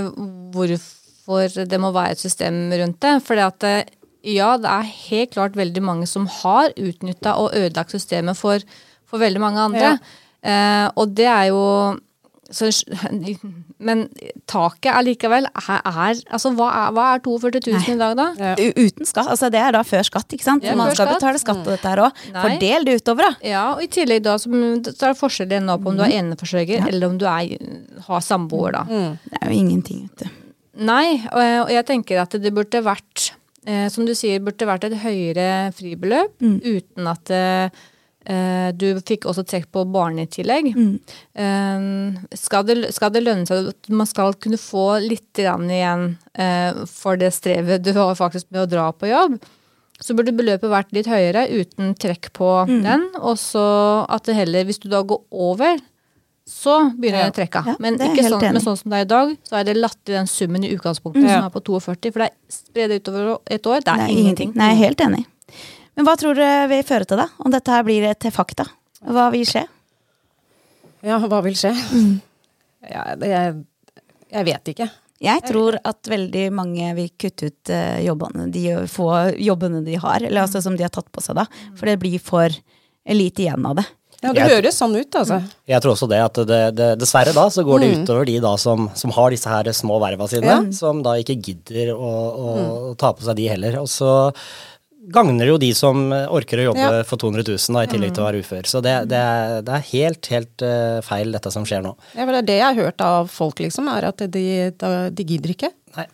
hvorfor 0.55 1.67
det 1.69 1.81
må 1.81 1.91
være 1.93 2.17
et 2.17 2.23
system 2.23 2.71
rundt 2.73 3.01
det. 3.05 3.15
For 3.27 3.35
ja, 3.37 3.51
det 4.57 4.71
er 4.71 4.93
helt 5.11 5.35
klart 5.35 5.57
veldig 5.59 5.83
mange 5.83 6.07
som 6.09 6.27
har 6.41 6.73
utnytta 6.79 7.35
og 7.37 7.53
ødelagt 7.59 7.91
systemet 7.93 8.37
for, 8.39 8.65
for 9.07 9.19
veldig 9.23 9.41
mange 9.43 9.61
andre. 9.61 9.99
Eh, 10.43 10.89
og 10.97 11.13
det 11.17 11.29
er 11.29 11.51
jo 11.53 11.63
så, 12.51 12.67
Men 13.79 14.03
taket 14.51 14.91
allikevel 14.93 15.47
er, 15.47 15.79
er 15.87 16.19
Altså, 16.35 16.51
hva 16.59 16.69
er, 16.75 16.91
hva 16.97 17.05
er 17.15 17.23
42 17.25 17.61
000 17.71 17.95
i 17.95 17.99
dag, 18.01 18.17
da? 18.19 18.27
Ja. 18.37 18.53
Uten 18.77 19.09
skatt. 19.09 19.31
Altså 19.33 19.49
det 19.53 19.61
er 19.63 19.73
da 19.77 19.83
før 19.87 20.05
skatt, 20.09 20.35
ikke 20.35 20.45
sant? 20.47 20.67
Ja, 20.67 20.75
Man 20.77 20.91
skal 20.93 21.07
skatt. 21.07 21.21
betale 21.21 21.41
skatt 21.43 21.63
på 21.65 21.73
dette 21.73 21.93
her 21.93 22.03
òg. 22.09 22.23
Fordel 22.35 22.89
det 22.89 22.97
utover, 23.01 23.29
da. 23.31 23.49
Ja, 23.53 23.63
og 23.77 23.85
i 23.85 23.89
tillegg 23.93 24.25
da, 24.27 24.35
så, 24.43 24.51
så 24.51 24.93
er 25.09 25.15
det 25.15 25.21
forskjell 25.21 25.55
igjen 25.55 25.69
nå 25.71 25.79
på 25.83 25.93
om 25.93 26.01
du 26.01 26.05
er 26.05 26.17
eneforsørger, 26.19 26.89
eller 26.91 27.09
om 27.13 27.21
du 27.23 27.27
er, 27.31 27.55
har 28.09 28.25
samboer, 28.27 28.77
da. 28.81 28.83
Det 28.91 29.39
er 29.41 29.53
jo 29.53 29.61
ingenting, 29.63 30.03
vet 30.11 30.27
du. 30.27 30.41
Nei, 30.89 31.07
og, 31.29 31.41
og 31.67 31.73
jeg 31.75 31.85
tenker 31.89 32.21
at 32.23 32.37
det 32.41 32.53
burde 32.57 32.81
vært, 32.85 33.31
eh, 33.69 33.87
som 33.93 34.07
du 34.09 34.15
sier, 34.17 34.41
burde 34.45 34.69
vært 34.69 34.87
et 34.89 34.99
høyere 35.03 35.49
fribeløp, 35.77 36.37
uten 36.41 37.11
at 37.13 37.33
eh, 37.37 37.83
du 38.79 38.87
fikk 39.03 39.27
også 39.27 39.43
trekk 39.49 39.67
på 39.75 39.83
barnetillegg. 39.91 40.69
Mm. 40.77 42.21
skal, 42.39 42.67
det, 42.69 42.77
skal 42.95 43.11
det 43.15 43.25
lønne 43.25 43.49
seg 43.49 43.73
at 43.73 43.91
man 43.91 44.07
skal 44.07 44.37
kunne 44.39 44.61
få 44.61 45.01
litt 45.03 45.41
igjen 45.43 46.05
eh, 46.35 46.85
for 46.87 47.19
det 47.19 47.33
strevet 47.35 47.83
du 47.83 47.93
har 47.97 48.15
faktisk 48.19 48.51
med 48.55 48.65
å 48.65 48.71
dra 48.71 48.87
på 48.95 49.11
jobb, 49.11 49.39
så 50.03 50.17
burde 50.19 50.35
beløpet 50.35 50.71
vært 50.71 50.93
litt 50.95 51.11
høyere 51.11 51.47
uten 51.51 51.95
trekk 51.99 52.33
på 52.37 52.51
den, 52.69 53.09
og 53.21 53.39
så 53.39 53.65
at 54.11 54.27
det 54.27 54.39
heller, 54.39 54.67
hvis 54.67 54.83
du 54.83 54.89
da 54.91 55.03
går 55.07 55.23
over, 55.31 55.83
så 56.49 56.91
begynner 56.99 57.21
Ja. 57.21 57.31
det 57.31 57.35
trekka. 57.39 57.63
Ja, 57.67 57.77
men 57.79 57.95
ikke 57.95 58.25
sånn, 58.27 58.43
men 58.43 58.61
sånn 58.61 58.77
som 58.77 58.91
det 58.91 58.99
er 58.99 59.07
i 59.07 59.11
dag, 59.13 59.37
så 59.47 59.61
er 59.61 59.65
det 59.65 59.77
latterlig 59.77 60.19
den 60.19 60.27
summen 60.27 60.65
i 60.65 60.73
utgangspunktet 60.75 61.23
mm. 61.23 61.29
som 61.31 61.45
er 61.45 61.55
på 61.55 61.63
42, 61.63 62.13
for 62.13 62.25
det 62.25 62.31
er 62.31 62.35
spredt 62.51 62.97
utover 62.99 63.39
et 63.47 63.67
år. 63.67 63.81
Det 63.81 63.93
er, 63.93 63.97
Det 63.97 64.09
er 64.09 64.19
ingenting. 64.19 64.53
Nei, 64.59 64.75
helt 64.75 65.01
enig. 65.01 65.27
Men 65.97 66.07
hva 66.09 66.15
tror 66.21 66.39
du 66.39 66.45
vil 66.73 66.85
føre 66.89 67.05
til, 67.09 67.21
da? 67.21 67.29
Om 67.45 67.53
dette 67.53 67.75
her 67.75 67.85
blir 67.87 68.07
til 68.21 68.33
fakta? 68.35 68.65
Hva 69.03 69.27
vil 69.35 69.45
skje? 69.49 69.67
Ja, 71.05 71.19
hva 71.19 71.41
vil 71.45 71.57
skje? 71.59 71.73
Mm. 71.93 72.13
Ja, 72.91 73.03
det, 73.19 73.31
jeg, 73.33 73.55
jeg 74.33 74.49
vet 74.49 74.71
ikke. 74.73 74.89
Jeg 75.23 75.43
tror 75.47 75.77
at 75.87 76.09
veldig 76.11 76.49
mange 76.55 76.89
vil 76.99 77.11
kutte 77.21 77.51
ut 77.53 77.71
eh, 77.71 78.01
jobbene 78.09 78.49
de 78.51 78.65
få 78.91 79.09
jobbene 79.39 79.85
de 79.87 79.99
har, 80.03 80.25
eller 80.27 80.43
altså 80.43 80.63
som 80.65 80.75
de 80.79 80.83
har 80.83 80.91
tatt 80.95 81.11
på 81.15 81.23
seg 81.23 81.39
da. 81.39 81.45
For 81.79 81.87
det 81.91 81.99
blir 82.03 82.19
for 82.23 82.51
lite 83.07 83.45
igjen 83.45 83.69
av 83.69 83.79
det. 83.79 83.85
Ja, 84.23 84.31
det 84.35 84.45
høres 84.47 84.77
sånn 84.79 84.93
ut, 84.95 85.15
altså. 85.19 85.41
Jeg 85.67 85.83
tror 85.83 85.97
også 85.97 86.07
det 86.11 86.19
at 86.23 86.37
det, 86.47 86.59
det, 86.79 86.89
dessverre 87.01 87.33
da, 87.35 87.49
så 87.51 87.65
går 87.67 87.81
det 87.83 87.89
utover 88.05 88.29
de 88.29 88.37
da 88.43 88.53
som, 88.61 88.85
som 88.99 89.11
har 89.17 89.35
disse 89.35 89.51
her 89.51 89.67
små 89.75 89.97
verva 90.03 90.29
sine, 90.31 90.47
Ja. 90.47 90.59
som 90.75 91.01
da 91.03 91.17
ikke 91.19 91.35
gidder 91.43 91.91
å, 91.97 92.11
å, 92.31 92.53
å 92.91 92.93
ta 92.99 93.11
på 93.19 93.27
seg 93.27 93.41
de 93.41 93.49
heller. 93.51 93.81
Og 93.83 93.91
så 93.91 94.13
gagner 95.11 95.49
jo 95.51 95.57
de 95.59 95.73
som 95.75 96.05
orker 96.13 96.63
å 96.63 96.69
jobbe 96.71 96.79
Ja. 96.85 97.03
for 97.09 97.19
200 97.19 97.43
000 97.49 97.75
da, 97.75 97.83
i 97.83 97.91
tillegg 97.91 98.15
til 98.15 98.23
å 98.23 98.29
være 98.29 98.43
ufør. 98.45 98.69
Så 98.71 98.83
det, 98.85 99.09
det, 99.11 99.19
er, 99.19 99.61
det 99.67 99.75
er 99.75 99.87
helt, 99.93 100.27
helt 100.31 100.63
uh, 100.63 101.01
feil 101.03 101.33
dette 101.35 101.51
som 101.51 101.65
skjer 101.67 101.83
nå. 101.83 101.97
Ja, 102.15 102.23
for 102.27 102.33
det 102.37 102.43
er 102.45 102.51
det 102.53 102.59
jeg 102.61 102.67
har 102.69 102.83
hørt 102.87 103.01
av 103.07 103.27
folk, 103.33 103.59
liksom, 103.65 103.89
er 103.91 104.11
at 104.13 104.23
de, 104.31 104.45
de 105.11 105.25
gidder 105.27 105.57
ikke. 105.57 105.73
Nei, 105.99 106.07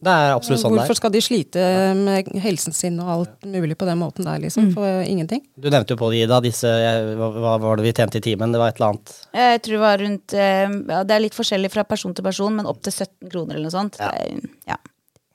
det 0.00 0.12
er 0.16 0.30
absolutt 0.32 0.62
sånn 0.62 0.72
det 0.72 0.78
Hvorfor 0.80 0.96
skal 0.96 1.12
de 1.12 1.20
slite 1.20 1.64
med 1.98 2.30
helsen 2.40 2.72
sin 2.72 2.94
og 3.02 3.10
alt 3.12 3.42
mulig 3.44 3.76
på 3.76 3.84
den 3.84 3.98
måten 4.00 4.24
der, 4.24 4.38
Mm. 4.38 4.44
liksom? 4.46 4.70
For 4.72 5.02
ingenting. 5.04 5.42
Du 5.60 5.68
nevnte 5.68 5.92
jo 5.92 5.98
på 6.00 6.08
det, 6.14 6.22
Ida, 6.24 6.38
disse, 6.40 6.70
hva, 7.18 7.28
hva 7.34 7.58
var 7.60 7.76
det 7.76 7.84
vi 7.84 7.92
tjente 7.98 8.16
i 8.16 8.24
timen? 8.24 8.54
Det 8.54 8.62
var 8.62 8.72
et 8.72 8.80
eller 8.80 8.94
annet 8.94 9.12
Jeg 9.36 9.60
tror 9.66 9.74
det 9.76 9.82
var 9.82 9.98
rundt 10.06 10.32
eh, 10.32 10.78
ja, 10.94 11.02
Det 11.04 11.18
er 11.18 11.20
litt 11.26 11.36
forskjellig 11.36 11.68
fra 11.74 11.84
person 11.84 12.14
til 12.16 12.24
person, 12.24 12.56
men 12.56 12.70
opp 12.70 12.80
til 12.86 12.94
17 12.96 13.28
kroner 13.34 13.58
eller 13.58 13.68
noe 13.68 13.76
sånt. 13.76 14.00
Ja. 14.00 14.08
Det, 14.14 14.24
er, 14.24 14.50
ja. 14.72 14.78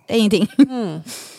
det 0.08 0.16
er 0.16 0.24
ingenting. 0.24 0.50
Og 0.66 1.16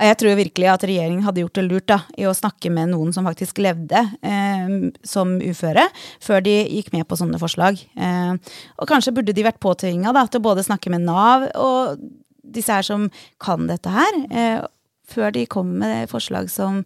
Jeg 0.00 0.16
tror 0.20 0.38
virkelig 0.38 0.68
at 0.72 0.84
regjeringen 0.88 1.24
hadde 1.26 1.42
gjort 1.42 1.58
det 1.58 1.64
lurt 1.66 1.88
da, 1.90 1.98
i 2.16 2.24
å 2.28 2.36
snakke 2.36 2.70
med 2.72 2.92
noen 2.94 3.12
som 3.12 3.26
faktisk 3.28 3.60
levde 3.60 4.00
eh, 4.24 4.72
som 5.04 5.34
uføre, 5.44 5.84
før 6.24 6.44
de 6.46 6.56
gikk 6.62 6.92
med 6.94 7.04
på 7.08 7.18
sånne 7.20 7.40
forslag. 7.42 7.80
Eh, 8.00 8.34
og 8.80 8.88
kanskje 8.88 9.12
burde 9.16 9.34
de 9.36 9.44
vært 9.44 9.60
påtvinga 9.60 10.14
til 10.30 10.40
å 10.40 10.46
både 10.48 10.64
snakke 10.64 10.92
med 10.94 11.04
Nav 11.04 11.50
og 11.60 12.00
disse 12.40 12.72
her 12.72 12.86
som 12.86 13.10
kan 13.42 13.68
dette 13.68 13.92
her, 13.92 14.20
eh, 14.32 14.62
før 15.10 15.34
de 15.34 15.44
kommer 15.50 15.84
med 15.84 16.10
forslag 16.10 16.48
som 16.52 16.80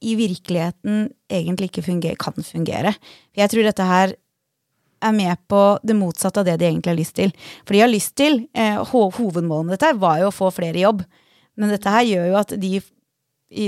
i 0.00 0.16
virkeligheten 0.16 1.10
egentlig 1.30 1.70
ikke 1.70 1.84
funger, 1.86 2.16
kan 2.18 2.34
fungere. 2.44 2.94
Jeg 3.36 3.52
tror 3.52 3.66
dette 3.68 3.86
her 3.86 4.14
er 5.00 5.16
med 5.16 5.40
på 5.48 5.78
det 5.86 5.96
motsatte 5.96 6.42
av 6.42 6.48
det 6.48 6.58
de 6.60 6.68
egentlig 6.68 6.92
har 6.92 6.98
lyst 6.98 7.16
til. 7.16 7.32
For 7.64 7.76
de 7.76 7.82
har 7.84 7.92
lyst 7.92 8.16
til 8.20 8.42
eh, 8.52 8.80
ho 8.90 9.06
Hovedmålet 9.16 9.76
dette 9.76 9.94
var 10.00 10.20
jo 10.20 10.30
å 10.30 10.34
få 10.34 10.50
flere 10.54 10.80
i 10.80 10.84
jobb. 10.84 11.04
Men 11.58 11.72
dette 11.74 11.92
her 11.92 12.06
gjør 12.06 12.28
jo 12.30 12.40
at 12.40 12.54
de 12.60 12.74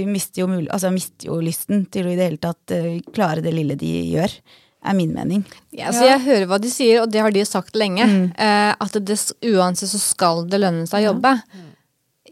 mister 0.06 0.44
jo, 0.44 0.50
mul 0.50 0.68
altså, 0.70 0.92
mister 0.94 1.26
jo 1.26 1.40
lysten 1.42 1.86
til 1.90 2.06
å 2.06 2.12
i 2.12 2.18
det 2.18 2.28
hele 2.28 2.42
tatt 2.42 2.74
eh, 2.74 3.00
klare 3.14 3.42
det 3.44 3.54
lille 3.54 3.74
de 3.78 3.90
gjør. 4.12 4.36
Er 4.82 4.96
min 4.98 5.12
mening. 5.14 5.44
Ja, 5.70 5.92
så 5.94 6.02
Jeg 6.08 6.24
hører 6.24 6.48
hva 6.50 6.56
de 6.58 6.70
sier, 6.70 7.04
og 7.04 7.10
det 7.14 7.20
har 7.22 7.30
de 7.30 7.44
sagt 7.46 7.76
lenge. 7.78 8.02
Eh, 8.34 8.70
at 8.74 8.96
det, 8.98 9.18
uansett 9.52 9.92
så 9.92 10.00
skal 10.02 10.42
det 10.50 10.58
lønne 10.58 10.88
seg 10.90 11.04
å 11.04 11.12
jobbe. 11.12 11.36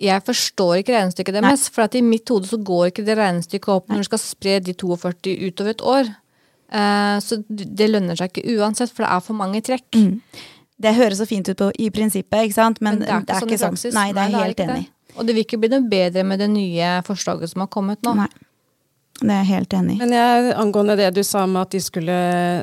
Jeg 0.01 0.25
forstår 0.25 0.81
ikke 0.81 0.97
regnestykket 0.97 1.37
deres, 1.37 1.69
for 1.71 1.85
at 1.85 1.95
i 1.95 2.03
mitt 2.03 2.31
hode 2.33 2.49
så 2.49 2.59
går 2.59 2.89
ikke 2.89 3.05
det 3.07 3.19
regnestykket 3.21 3.75
opp 3.75 3.91
når 3.93 4.03
du 4.03 4.09
skal 4.09 4.23
spre 4.23 4.57
de 4.65 4.75
42 4.75 5.37
utover 5.47 5.77
et 5.77 5.85
år. 5.95 6.11
Eh, 6.71 7.17
så 7.23 7.39
det 7.49 7.91
lønner 7.91 8.19
seg 8.19 8.33
ikke 8.33 8.57
uansett, 8.59 8.91
for 8.95 9.07
det 9.07 9.13
er 9.15 9.27
for 9.27 9.39
mange 9.39 9.63
trekk. 9.67 10.01
Det 10.81 10.95
høres 10.97 11.21
så 11.21 11.27
fint 11.29 11.47
ut 11.51 11.59
på, 11.61 11.71
i 11.77 11.91
prinsippet, 11.93 12.47
ikke 12.49 12.57
sant? 12.57 12.81
men, 12.81 13.03
Men 13.03 13.27
det 13.29 13.37
er 13.37 13.45
ikke 13.45 13.61
sånn 13.61 13.77
ikke 13.77 13.85
sånn. 13.85 13.99
Nei, 13.99 14.09
det 14.17 14.23
er 14.25 14.33
jeg 14.33 14.47
helt 14.49 14.65
enig 14.65 14.83
i. 14.87 14.89
Og 15.21 15.27
det 15.29 15.37
vil 15.37 15.45
ikke 15.45 15.61
bli 15.61 15.69
noe 15.73 15.85
bedre 15.91 16.25
med 16.25 16.41
det 16.41 16.49
nye 16.49 16.95
forslaget 17.07 17.53
som 17.53 17.67
har 17.67 17.71
kommet 17.73 18.01
nå. 18.07 18.15
Nei, 18.17 18.29
det 19.21 19.35
er 19.35 19.43
jeg 19.43 19.51
helt 19.51 19.75
enig 19.77 19.97
i. 19.97 20.01
Men 20.01 20.15
jeg, 20.17 20.53
angående 20.57 20.97
det 20.97 21.11
du 21.19 21.21
sa 21.27 21.45
med 21.45 21.67
at 21.67 21.75
de 21.77 21.81
skulle 21.85 22.21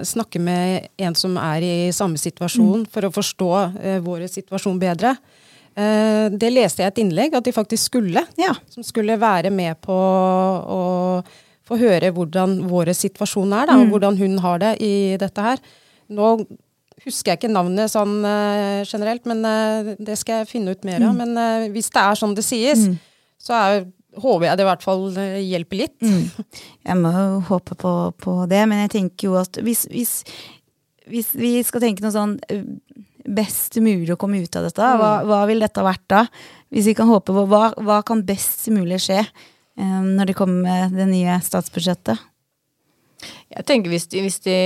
snakke 0.09 0.41
med 0.41 0.89
en 1.05 1.17
som 1.17 1.37
er 1.41 1.65
i 1.65 1.75
samme 1.93 2.17
situasjon, 2.21 2.87
for 2.89 3.05
å 3.05 3.13
forstå 3.13 3.51
eh, 3.77 3.99
vår 4.03 4.25
situasjon 4.33 4.81
bedre. 4.81 5.13
Eh, 5.77 6.25
det 6.33 6.49
leste 6.53 6.81
jeg 6.81 6.95
et 6.95 7.03
innlegg 7.03 7.37
at 7.37 7.45
de 7.45 7.53
faktisk 7.53 7.91
skulle. 7.91 8.25
Ja. 8.41 8.55
Som 8.73 8.85
skulle 8.87 9.19
være 9.21 9.53
med 9.53 9.77
på 9.85 9.93
å 9.93 10.81
få 11.67 11.77
høre 11.77 12.09
hvordan 12.15 12.63
vår 12.71 12.95
situasjon 12.95 13.53
er, 13.53 13.69
da, 13.69 13.77
og 13.77 13.91
hvordan 13.93 14.17
hun 14.17 14.39
har 14.41 14.63
det 14.63 14.77
i 14.81 14.95
dette 15.19 15.43
her. 15.43 15.61
Nå 16.09 16.37
husker 17.07 17.33
jeg 17.33 17.41
ikke 17.41 17.51
navnet 17.53 17.91
sånn 17.91 18.17
eh, 18.27 18.81
generelt, 18.87 19.25
men 19.29 19.43
eh, 19.47 19.93
det 19.99 20.17
skal 20.19 20.41
jeg 20.43 20.51
finne 20.51 20.75
ut 20.75 20.87
mer 20.87 21.01
av. 21.07 21.15
Men 21.17 21.37
eh, 21.41 21.69
hvis 21.73 21.89
det 21.95 22.03
er 22.03 22.19
sånn 22.19 22.35
det 22.37 22.45
sies, 22.45 22.83
så 23.41 23.55
er, 23.57 23.87
håper 24.17 24.49
jeg 24.49 24.59
det 24.59 24.65
i 24.65 24.69
hvert 24.69 24.85
fall 24.85 25.07
hjelper 25.43 25.81
litt. 25.83 25.97
Jeg 26.87 26.99
må 27.01 27.11
jo 27.11 27.41
håpe 27.49 27.75
på, 27.77 27.93
på 28.17 28.37
det, 28.49 28.61
men 28.69 28.85
jeg 28.85 28.93
tenker 28.93 29.27
jo 29.27 29.33
at 29.37 29.57
hvis, 29.59 29.83
hvis, 29.91 30.13
hvis 31.11 31.33
vi 31.35 31.51
skal 31.67 31.83
tenke 31.83 32.05
noe 32.05 32.13
sånn 32.15 32.37
best 33.27 33.75
mulig 33.83 34.13
å 34.13 34.19
komme 34.19 34.39
ut 34.39 34.55
av 34.55 34.67
dette, 34.67 34.87
hva, 35.01 35.11
hva 35.27 35.41
vil 35.49 35.61
dette 35.63 35.81
ha 35.81 35.87
vært 35.89 36.05
da? 36.09 36.23
Hvis 36.73 36.87
vi 36.89 36.95
kan 36.97 37.09
håpe 37.11 37.35
på, 37.35 37.43
hva, 37.51 37.69
hva 37.83 37.99
kan 38.07 38.23
best 38.27 38.65
mulig 38.73 39.01
skje 39.03 39.19
eh, 39.19 39.99
når 40.07 40.31
det 40.31 40.37
kommer 40.39 40.63
med 40.63 40.97
det 40.97 41.07
nye 41.11 41.37
statsbudsjettet? 41.43 42.23
Jeg 43.55 43.65
tenker 43.65 43.89
hvis 43.89 44.07
de, 44.11 44.21
hvis 44.21 44.39
de 44.45 44.57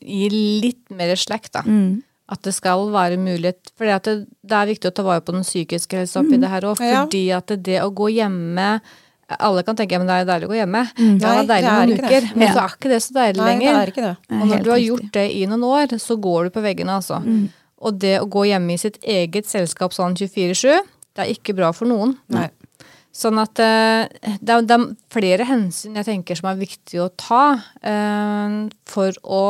gir 0.00 0.30
litt 0.64 0.90
mer 0.90 1.14
slack, 1.16 1.50
da. 1.52 1.62
Mm. 1.66 2.02
At 2.30 2.42
det 2.46 2.52
skal 2.54 2.84
være 2.94 3.16
mulighet 3.18 3.72
For 3.76 3.84
det, 3.90 4.26
det 4.46 4.54
er 4.54 4.66
viktig 4.68 4.86
å 4.90 4.94
ta 4.94 5.02
vare 5.02 5.20
på 5.26 5.32
den 5.34 5.42
psykiske 5.42 5.98
helsa 5.98 6.20
oppi 6.22 6.38
det 6.38 6.48
her 6.52 6.62
òg. 6.68 6.78
Fordi 6.78 7.22
at 7.34 7.50
det 7.66 7.80
å 7.82 7.88
gå 7.90 8.06
hjemme 8.14 8.80
Alle 9.38 9.62
kan 9.66 9.76
tenke 9.78 9.94
at 9.98 10.06
det 10.06 10.14
er 10.20 10.28
deilig 10.28 10.46
å 10.46 10.50
gå 10.50 10.56
hjemme. 10.58 10.80
Ja, 10.98 11.16
det 11.18 11.30
er 11.30 11.48
deilig 11.50 11.66
det 11.66 11.74
noen 11.74 11.90
ikke 11.94 12.02
det. 12.02 12.22
uker, 12.22 12.36
men 12.36 12.46
Ja. 12.48 12.52
så 12.54 12.62
er 12.64 12.72
ikke 12.76 12.88
det 12.90 13.00
så 13.02 13.12
deilig 13.14 13.36
Nei, 13.36 13.44
det 13.46 13.60
lenger. 13.60 13.74
er 13.80 13.90
ikke 13.92 14.06
det. 14.06 14.16
Det 14.28 14.40
Og 14.42 14.48
når 14.50 14.62
du 14.64 14.70
har 14.70 14.78
gjort 14.82 15.12
det 15.12 15.26
i 15.34 15.42
noen 15.46 15.66
år, 15.70 15.86
så 16.02 16.16
går 16.20 16.44
du 16.44 16.50
på 16.50 16.62
veggene, 16.64 16.96
altså. 16.98 17.20
Og 17.80 17.98
det 17.98 18.20
å 18.20 18.26
gå 18.28 18.42
hjemme 18.50 18.72
i 18.74 18.76
sitt 18.82 18.98
eget 19.06 19.46
selskap 19.46 19.92
sånn 19.94 20.14
24-7, 20.18 20.80
det 21.14 21.22
er 21.26 21.30
ikke 21.34 21.54
bra 21.54 21.70
for 21.72 21.86
noen. 21.86 22.16
Nei. 22.28 22.48
Sånn 23.10 23.40
at 23.42 23.58
eh, 23.58 24.06
det, 24.38 24.54
er, 24.54 24.66
det 24.66 24.76
er 24.76 24.84
flere 25.10 25.46
hensyn 25.48 25.98
jeg 25.98 26.06
tenker 26.06 26.38
som 26.38 26.52
er 26.52 26.60
viktig 26.60 27.00
å 27.02 27.08
ta 27.18 27.44
eh, 27.82 28.58
for 28.88 29.16
å 29.26 29.42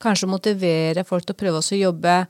kanskje 0.00 0.30
motivere 0.30 1.04
folk 1.04 1.26
til 1.26 1.36
å 1.36 1.40
prøve 1.42 1.60
også 1.60 1.76
å 1.76 1.84
jobbe 1.84 2.22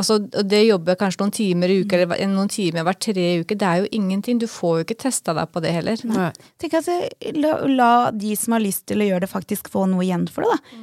Altså 0.00 0.20
det 0.22 0.60
å 0.62 0.68
jobbe 0.68 0.94
kanskje 0.96 1.18
noen 1.20 1.32
timer 1.34 1.72
i 1.72 1.80
uka, 1.82 1.98
eller 1.98 2.28
noen 2.30 2.48
timer 2.48 2.84
hver 2.86 2.96
tre 3.02 3.24
uker, 3.42 3.58
det 3.58 3.66
er 3.66 3.80
jo 3.82 3.88
ingenting. 3.98 4.38
Du 4.38 4.46
får 4.48 4.76
jo 4.78 4.84
ikke 4.86 4.96
testa 5.02 5.34
deg 5.36 5.50
på 5.50 5.60
det 5.64 5.72
heller. 5.74 6.04
Nei. 6.06 6.28
Tenk 6.62 6.76
at 6.78 6.88
eh, 6.94 7.32
la, 7.34 7.56
la 7.66 7.90
de 8.14 8.30
som 8.38 8.54
har 8.54 8.62
lyst 8.62 8.86
til 8.88 9.02
å 9.02 9.08
gjøre 9.08 9.24
det, 9.26 9.32
faktisk 9.32 9.68
få 9.72 9.88
noe 9.90 10.06
igjen 10.06 10.28
for 10.30 10.46
det, 10.46 10.54
da. 10.54 10.78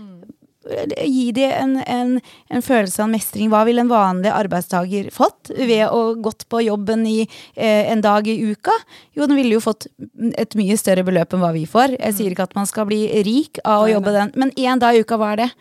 Gi 0.68 1.32
de 1.36 1.46
en, 1.48 1.78
en, 1.84 2.14
en 2.50 2.66
følelse 2.66 3.04
av 3.04 3.12
mestring. 3.12 3.52
Hva 3.54 3.64
ville 3.68 3.84
en 3.84 3.92
vanlig 3.92 4.32
arbeidstaker 4.34 5.10
fått 5.16 5.52
ved 5.56 5.86
å 5.88 6.16
gått 6.24 6.48
på 6.52 6.64
jobben 6.66 7.06
i 7.08 7.22
eh, 7.24 7.88
en 7.92 8.04
dag 8.04 8.28
i 8.28 8.40
uka? 8.52 8.76
Jo, 9.18 9.26
den 9.26 9.38
ville 9.40 9.58
jo 9.58 9.64
fått 9.64 9.88
et 10.36 10.58
mye 10.60 10.78
større 10.80 11.06
beløp 11.08 11.34
enn 11.34 11.44
hva 11.46 11.54
vi 11.56 11.66
får. 11.70 11.98
Jeg 11.98 12.18
sier 12.18 12.36
ikke 12.36 12.50
at 12.50 12.58
man 12.58 12.70
skal 12.70 12.90
bli 12.90 13.06
rik 13.28 13.62
av 13.64 13.86
å 13.86 13.92
jobbe 13.92 14.16
den, 14.16 14.36
men 14.36 14.54
én 14.58 14.84
dag 14.84 14.98
i 14.98 15.04
uka, 15.06 15.20
hva 15.20 15.34
er 15.36 15.46
det? 15.46 15.52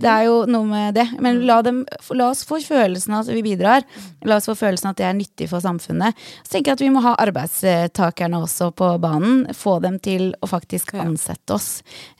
Det 0.00 0.10
er 0.10 0.24
jo 0.26 0.36
noe 0.50 0.66
med 0.68 0.96
det. 0.96 1.06
Men 1.22 1.42
la, 1.48 1.60
dem, 1.64 1.82
la 2.16 2.30
oss 2.32 2.44
få 2.48 2.60
følelsen 2.64 3.14
av 3.14 3.24
at 3.24 3.34
vi 3.34 3.42
bidrar. 3.44 3.84
La 4.24 4.38
oss 4.40 4.48
få 4.48 4.56
følelsen 4.58 4.88
av 4.88 4.94
at 4.94 5.02
det 5.02 5.06
er 5.08 5.16
nyttig 5.18 5.48
for 5.50 5.64
samfunnet. 5.64 6.16
Så 6.42 6.54
tenker 6.54 6.72
jeg 6.72 6.78
at 6.78 6.84
vi 6.84 6.92
må 6.94 7.02
ha 7.04 7.14
arbeidstakerne 7.24 8.40
også 8.44 8.70
på 8.76 8.90
banen. 9.02 9.44
Få 9.56 9.76
dem 9.84 9.98
til 10.04 10.30
å 10.40 10.50
faktisk 10.50 10.94
ansette 11.00 11.56
oss. 11.56 11.68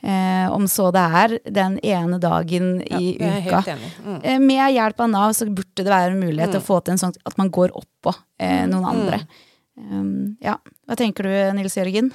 Eh, 0.03 0.47
om 0.53 0.69
så 0.71 0.91
det 0.95 1.07
er 1.23 1.39
den 1.61 1.79
ene 1.85 2.21
dagen 2.23 2.77
i 2.85 3.17
er 3.19 3.41
uka. 3.49 3.65
Mm. 4.05 4.21
Eh, 4.21 4.39
Med 4.45 4.77
hjelp 4.77 5.01
av 5.01 5.11
Nav 5.11 5.33
så 5.37 5.49
burde 5.49 5.83
det 5.83 5.91
være 5.91 6.13
en 6.13 6.21
mulighet 6.21 6.55
til 6.55 6.63
å 6.63 6.69
få 6.69 6.81
til 6.85 6.97
en 6.97 7.03
sånn 7.07 7.17
at 7.25 7.41
man 7.41 7.51
går 7.55 7.75
oppå 7.75 8.15
eh, 8.39 8.65
noen 8.71 8.87
andre. 8.93 9.25
Um, 9.75 10.37
ja. 10.45 10.59
Hva 10.87 10.97
tenker 10.99 11.27
du, 11.27 11.35
Nils 11.57 11.75
Jørgen? 11.79 12.13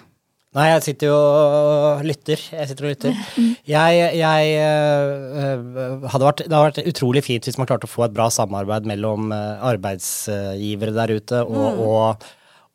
Nei, 0.57 0.65
jeg 0.71 0.81
sitter 0.81 1.11
jo 1.11 1.17
og 1.19 1.99
lytter. 2.09 2.41
Jeg 2.41 2.69
sitter 2.71 2.87
og 2.87 2.93
lytter. 2.95 3.17
Jeg, 3.69 3.97
jeg 4.17 4.53
øh, 4.65 6.07
hadde 6.09 6.25
vært, 6.25 6.39
Det 6.41 6.55
hadde 6.55 6.65
vært 6.71 6.89
utrolig 6.89 7.21
fint 7.21 7.45
hvis 7.45 7.59
man 7.59 7.67
klarte 7.69 7.85
å 7.85 7.91
få 7.91 8.07
et 8.07 8.15
bra 8.15 8.25
samarbeid 8.33 8.87
mellom 8.89 9.29
øh, 9.35 9.61
arbeidsgivere 9.75 10.95
der 10.95 11.13
ute 11.19 11.43
og, 11.45 11.83
og, 11.85 12.25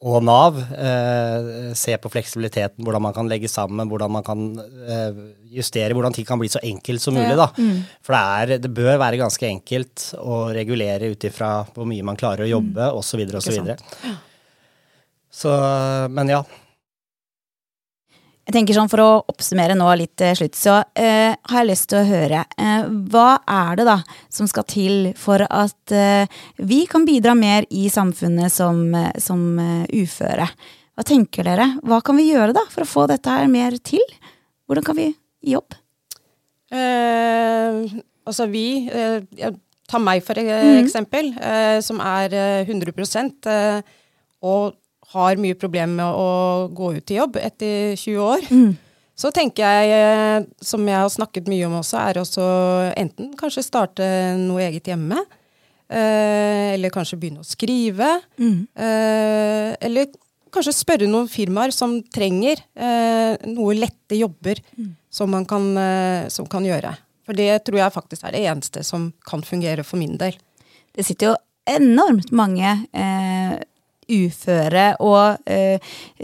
og 0.06 0.22
Nav. 0.22 0.60
Eh, 0.70 1.74
se 1.74 1.98
på 1.98 2.12
fleksibiliteten, 2.14 2.86
hvordan 2.86 3.08
man 3.08 3.16
kan 3.16 3.30
legge 3.32 3.50
sammen, 3.50 3.90
hvordan 3.90 4.14
man 4.20 4.26
kan 4.26 4.46
eh, 4.62 5.18
justere, 5.58 5.98
hvordan 5.98 6.14
ting 6.14 6.30
kan 6.30 6.38
bli 6.38 6.52
så 6.54 6.62
enkelt 6.62 7.02
som 7.02 7.18
mulig. 7.18 7.34
da. 7.40 7.50
For 8.06 8.14
det, 8.14 8.22
er, 8.22 8.56
det 8.62 8.74
bør 8.76 9.02
være 9.02 9.18
ganske 9.24 9.50
enkelt 9.50 10.12
å 10.22 10.44
regulere 10.54 11.10
ut 11.10 11.26
ifra 11.26 11.56
hvor 11.74 11.90
mye 11.90 12.06
man 12.06 12.20
klarer 12.20 12.46
å 12.46 12.52
jobbe, 12.54 12.92
osv. 13.02 13.26
osv. 13.34 13.74
Så, 15.34 15.58
men 16.14 16.38
ja. 16.38 16.44
Jeg 18.44 18.56
tenker 18.56 18.76
sånn 18.76 18.90
For 18.92 19.02
å 19.02 19.10
oppsummere 19.32 19.76
nå 19.78 19.88
litt 19.96 20.14
til 20.20 20.34
slutt, 20.38 20.58
så 20.58 20.76
eh, 20.98 21.32
har 21.32 21.62
jeg 21.62 21.70
lyst 21.70 21.88
til 21.92 22.02
å 22.02 22.08
høre 22.08 22.44
eh, 22.60 22.86
Hva 23.12 23.28
er 23.48 23.80
det 23.80 23.88
da 23.88 23.98
som 24.32 24.48
skal 24.50 24.66
til 24.68 25.10
for 25.18 25.46
at 25.48 25.94
eh, 25.94 26.28
vi 26.60 26.84
kan 26.90 27.06
bidra 27.08 27.36
mer 27.38 27.68
i 27.72 27.86
samfunnet 27.92 28.52
som, 28.52 28.86
eh, 28.98 29.12
som 29.22 29.46
uh, 29.60 29.84
uføre? 29.88 30.48
Hva 30.94 31.06
tenker 31.08 31.46
dere? 31.48 31.70
Hva 31.82 32.02
kan 32.04 32.20
vi 32.20 32.28
gjøre 32.30 32.54
da 32.54 32.66
for 32.70 32.84
å 32.84 32.90
få 32.90 33.06
dette 33.10 33.32
her 33.32 33.48
mer 33.50 33.78
til? 33.82 34.04
Hvordan 34.68 34.86
kan 34.86 34.98
vi 35.00 35.08
gi 35.44 35.56
opp? 35.58 35.74
Eh, 36.74 37.84
altså 38.24 38.48
vi 38.50 38.66
eh, 38.88 39.52
Ta 39.84 40.00
meg 40.00 40.22
for 40.24 40.38
eh, 40.40 40.78
eksempel, 40.80 41.26
eh, 41.36 41.78
som 41.84 41.98
er 42.00 42.32
eh, 42.32 42.70
100 42.70 42.94
eh, 43.52 43.82
og 44.48 44.72
har 45.14 45.40
mye 45.40 45.58
problemer 45.58 45.94
med 45.98 46.18
å 46.20 46.66
gå 46.74 46.94
ut 46.98 47.12
i 47.14 47.20
jobb 47.20 47.38
etter 47.40 47.94
20 48.00 48.18
år. 48.24 48.48
Så 49.14 49.30
tenker 49.30 49.62
jeg, 49.62 49.94
eh, 49.94 50.46
som 50.58 50.82
jeg 50.90 50.98
har 50.98 51.10
snakket 51.12 51.46
mye 51.46 51.68
om 51.68 51.78
også, 51.78 52.00
er 52.02 52.18
også 52.18 52.44
enten 52.98 53.30
kanskje 53.38 53.62
starte 53.62 54.08
noe 54.40 54.64
eget 54.66 54.90
hjemme. 54.90 55.20
Eh, 55.86 56.74
eller 56.74 56.90
kanskje 56.90 57.20
begynne 57.22 57.44
å 57.44 57.46
skrive. 57.46 58.10
Mm. 58.42 58.66
eller 58.74 60.10
kanskje 60.54 60.74
spørre 60.76 61.08
noen 61.10 61.30
firmaer 61.30 61.72
som 61.74 61.96
trenger 62.14 62.60
eh, 62.74 63.34
noe 63.50 63.74
lette 63.76 64.18
jobber 64.18 64.60
som 65.14 65.30
man 65.30 65.46
kan, 65.48 65.66
eh, 65.78 66.28
som 66.32 66.48
kan 66.50 66.66
gjøre. 66.66 66.94
For 67.24 67.36
det 67.36 67.64
tror 67.66 67.80
jeg 67.80 67.94
faktisk 67.94 68.26
er 68.26 68.36
det 68.36 68.44
eneste 68.50 68.84
som 68.86 69.08
kan 69.26 69.44
fungere 69.46 69.84
for 69.86 70.00
min 70.00 70.18
del. 70.20 70.36
Det 70.94 71.06
sitter 71.06 71.32
jo 71.32 71.36
enormt 71.70 72.30
mange 72.36 72.74
eh, 72.92 73.56
uføre 74.08 74.94
og 75.04 75.38
eh, 75.50 75.78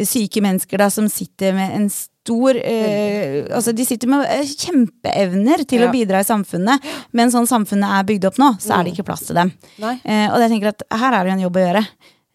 syke 0.07 0.43
mennesker 0.45 0.81
da, 0.83 0.89
som 0.93 1.09
sitter 1.11 1.55
med 1.57 1.75
en 1.77 1.89
stor 1.91 2.57
eh, 2.61 3.47
Altså, 3.57 3.73
de 3.73 3.85
sitter 3.89 4.11
med 4.13 4.27
eh, 4.29 4.45
kjempeevner 4.47 5.65
til 5.69 5.81
Ja. 5.85 5.89
å 5.89 5.95
bidra 5.95 6.21
i 6.21 6.29
samfunnet, 6.29 6.85
men 7.17 7.33
sånn 7.33 7.49
samfunnet 7.49 7.95
er 7.99 8.09
bygd 8.11 8.27
opp 8.29 8.41
nå, 8.43 8.51
så 8.61 8.77
er 8.77 8.85
det 8.85 8.93
ikke 8.95 9.07
plass 9.09 9.25
til 9.29 9.39
dem. 9.41 9.53
Eh, 9.81 10.27
og 10.29 10.37
jeg 10.45 10.53
tenker 10.53 10.73
at 10.75 10.85
her 11.01 11.15
er 11.17 11.23
det 11.25 11.31
jo 11.33 11.37
en 11.39 11.47
jobb 11.47 11.57
å 11.57 11.65
gjøre. 11.65 11.85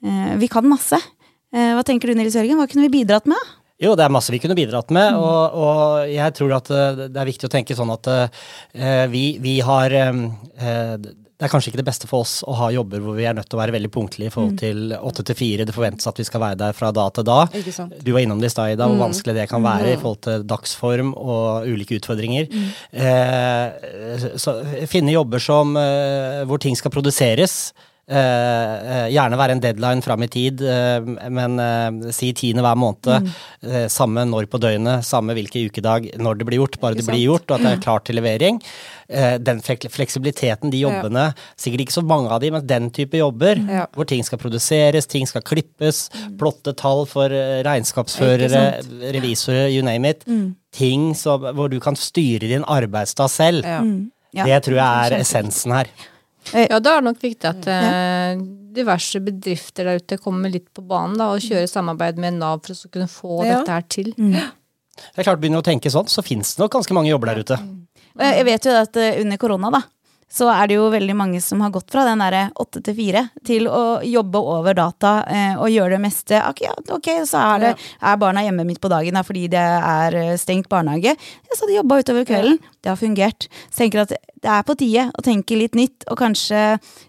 Eh, 0.05 0.31
vi 0.41 0.49
kan 0.51 0.65
masse. 0.67 0.97
Eh, 1.53 1.71
hva 1.77 1.83
tenker 1.87 2.09
du, 2.09 2.15
Nils 2.17 2.35
Jørgen? 2.35 2.57
Hva 2.59 2.67
kunne 2.71 2.87
vi 2.89 2.97
bidratt 2.99 3.29
med? 3.29 3.53
Jo, 3.83 3.91
det 3.99 4.05
er 4.05 4.11
masse 4.15 4.31
vi 4.31 4.39
kunne 4.39 4.55
bidratt 4.55 4.89
med, 4.95 5.17
og, 5.19 5.55
og 5.59 6.07
jeg 6.07 6.31
tror 6.37 6.53
at 6.55 6.69
det 7.11 7.19
er 7.19 7.27
viktig 7.27 7.49
å 7.49 7.51
tenke 7.51 7.75
sånn 7.75 7.89
at 7.91 8.07
uh, 8.07 8.27
vi, 9.11 9.23
vi 9.43 9.57
har 9.67 9.91
eh, 9.91 10.95
det 11.37 11.45
er 11.45 11.51
kanskje 11.51 11.67
ikke 11.73 11.81
det 11.81 11.87
beste 11.89 12.07
for 12.07 12.23
oss 12.23 12.37
å 12.47 12.53
ha 12.55 12.69
jobber 12.71 13.01
hvor 13.03 13.15
vi 13.17 13.25
er 13.27 13.33
nødt 13.35 13.49
til 13.51 13.57
å 13.57 13.61
være 13.61 13.73
veldig 13.75 13.89
punktlige 13.91 14.27
i 14.27 14.31
Mm. 14.31 14.35
forhold 14.35 14.57
til 14.61 14.93
åtte 14.95 15.23
til 15.25 15.35
fire. 15.35 15.65
Det 15.65 15.75
forventes 15.75 16.07
at 16.07 16.15
vi 16.17 16.23
skal 16.23 16.39
være 16.39 16.57
der 16.57 16.71
fra 16.73 16.91
da 16.95 17.09
til 17.09 17.23
da. 17.27 17.45
Ikke 17.51 17.73
sant. 17.75 17.93
Du 18.03 18.11
var 18.13 18.21
innom 18.21 18.39
det 18.39 18.47
i 18.47 18.53
stad, 18.55 18.71
Ida, 18.71 18.87
Mm. 18.87 18.95
hvor 18.95 19.07
vanskelig 19.09 19.33
det 19.35 19.49
kan 19.49 19.61
være 19.63 19.93
i 19.93 19.97
forhold 19.99 20.21
til 20.21 20.43
dagsform 20.43 21.13
og 21.17 21.67
ulike 21.67 21.99
utfordringer. 21.99 22.47
Mm. 22.47 22.69
Eh, 22.93 24.37
så 24.37 24.53
finne 24.87 25.11
jobber 25.11 25.39
som, 25.39 25.75
eh, 25.77 26.45
hvor 26.45 26.57
ting 26.59 26.75
skal 26.75 26.91
produseres. 26.91 27.73
Eh, 28.05 28.73
eh, 28.85 29.07
gjerne 29.09 29.37
være 29.39 29.53
en 29.55 29.61
deadline 29.63 30.03
fram 30.05 30.21
i 30.21 30.27
tid, 30.29 30.61
eh, 30.61 31.01
men 31.33 31.55
eh, 31.57 32.11
si 32.13 32.27
tiende 32.37 32.61
hver 32.61 32.77
måned. 32.77 33.07
Mm. 33.25 33.31
Eh, 33.65 33.87
samme 33.89 34.27
når 34.29 34.45
på 34.51 34.59
døgnet, 34.61 35.01
samme 35.07 35.33
hvilken 35.33 35.71
ukedag, 35.71 36.11
når 36.21 36.37
det 36.37 36.45
blir 36.45 36.59
gjort. 36.61 36.77
Bare 36.83 36.99
det 36.99 37.07
blir 37.07 37.23
gjort, 37.23 37.49
og 37.49 37.55
at 37.57 37.65
det 37.65 37.71
er 37.71 37.81
klart 37.81 38.05
til 38.05 38.19
levering. 38.19 38.61
Eh, 39.09 39.39
den 39.41 39.63
fleksibiliteten, 39.65 40.69
de 40.69 40.83
jobbene, 40.83 41.31
sikkert 41.57 41.87
ikke 41.87 41.97
så 41.97 42.05
mange 42.05 42.29
av 42.29 42.45
de, 42.45 42.51
men 42.53 42.67
den 42.69 42.91
type 42.93 43.17
jobber, 43.17 43.57
Ja. 43.57 43.87
hvor 43.97 44.05
ting 44.05 44.21
skal 44.23 44.37
produseres, 44.37 45.07
ting 45.09 45.25
skal 45.25 45.41
klippes, 45.41 46.09
Mm. 46.13 46.37
plotte 46.37 46.75
tall 46.77 47.05
for 47.09 47.29
regnskapsførere, 47.29 48.83
revisorer, 49.17 49.69
you 49.73 49.81
name 49.81 50.05
it. 50.05 50.23
Ting 50.71 51.15
som, 51.15 51.41
hvor 51.41 51.69
du 51.71 51.79
kan 51.79 51.95
styre 51.95 52.45
din 52.53 52.63
arbeidsdag 52.63 53.29
selv. 53.29 53.63
Ja. 53.65 53.79
Mm. 53.81 54.11
Ja. 54.35 54.43
Det 54.45 54.63
tror 54.65 54.75
jeg 54.75 55.11
er 55.11 55.21
essensen 55.23 55.71
her. 55.71 55.85
Ja, 56.53 56.79
da 56.79 56.97
er 56.97 57.01
det 57.01 57.07
nok 57.09 57.21
viktig 57.23 57.47
at 57.49 57.65
eh, 57.71 58.35
diverse 58.75 59.19
bedrifter 59.23 59.87
der 59.89 60.01
ute 60.03 60.17
kommer 60.21 60.51
litt 60.51 60.67
på 60.75 60.83
banen 60.85 61.17
da, 61.17 61.31
og 61.33 61.41
kjører 61.43 61.67
samarbeid 61.71 62.19
med 62.21 62.37
Nav 62.37 62.61
for 62.65 62.75
å 62.75 62.91
kunne 62.91 63.07
få 63.09 63.39
Ja. 63.45 63.59
dette 63.59 63.71
her 63.71 63.81
til. 63.89 64.11
Det 64.15 65.17
er 65.17 65.23
klart, 65.27 65.39
Begynner 65.41 65.59
du 65.61 65.65
å 65.65 65.71
tenke 65.73 65.91
sånn, 65.91 66.07
så 66.07 66.23
finnes 66.23 66.53
det 66.55 66.61
nok 66.63 66.71
ganske 66.77 66.93
mange 66.95 67.09
jobber 67.09 67.33
der 67.33 67.41
ute. 67.43 67.57
Jeg 68.19 68.35
jeg 68.37 68.45
vet 68.47 68.63
jo 68.69 68.71
at 68.79 68.95
eh, 69.01 69.21
under 69.21 69.37
korona, 69.41 69.71
da, 69.71 69.81
så 70.35 70.49
er 70.51 70.67
det 70.67 70.75
jo 70.75 70.89
veldig 70.91 71.15
mange 71.15 71.39
som 71.43 71.61
har 71.63 71.71
gått 71.71 71.93
fra 71.93 72.03
den 72.07 72.19
derre 72.19 72.49
åtte 72.59 72.81
til 72.83 72.97
fire 72.97 73.21
til 73.47 73.69
å 73.71 74.01
jobbe 74.03 74.41
over 74.55 74.75
data 74.75 75.13
eh, 75.31 75.55
og 75.55 75.71
gjøre 75.71 75.95
det 75.95 76.01
meste. 76.03 76.41
Ok, 76.49 76.65
ja, 76.65 76.73
ok, 76.91 77.09
så 77.29 77.43
er, 77.53 77.63
det, 77.63 77.71
er 78.03 78.19
barna 78.19 78.43
hjemme 78.43 78.65
midt 78.67 78.81
på 78.83 78.91
dagen 78.91 79.15
da, 79.15 79.23
fordi 79.23 79.47
det 79.53 79.63
er 79.63 80.19
eh, 80.19 80.33
stengt 80.41 80.67
barnehage. 80.71 81.15
Ja, 81.15 81.55
så 81.55 81.69
de 81.69 81.77
jobba 81.77 82.01
utover 82.03 82.27
kvelden. 82.27 82.59
Det 82.83 82.91
har 82.91 82.99
fungert. 82.99 83.47
Så 83.69 83.85
jeg 83.85 83.85
tenker 83.85 84.03
at 84.03 84.11
det 84.15 84.51
er 84.51 84.67
på 84.67 84.75
tide 84.77 85.07
å 85.15 85.23
tenke 85.25 85.57
litt 85.57 85.77
nytt, 85.79 86.03
og 86.11 86.19
kanskje 86.19 86.65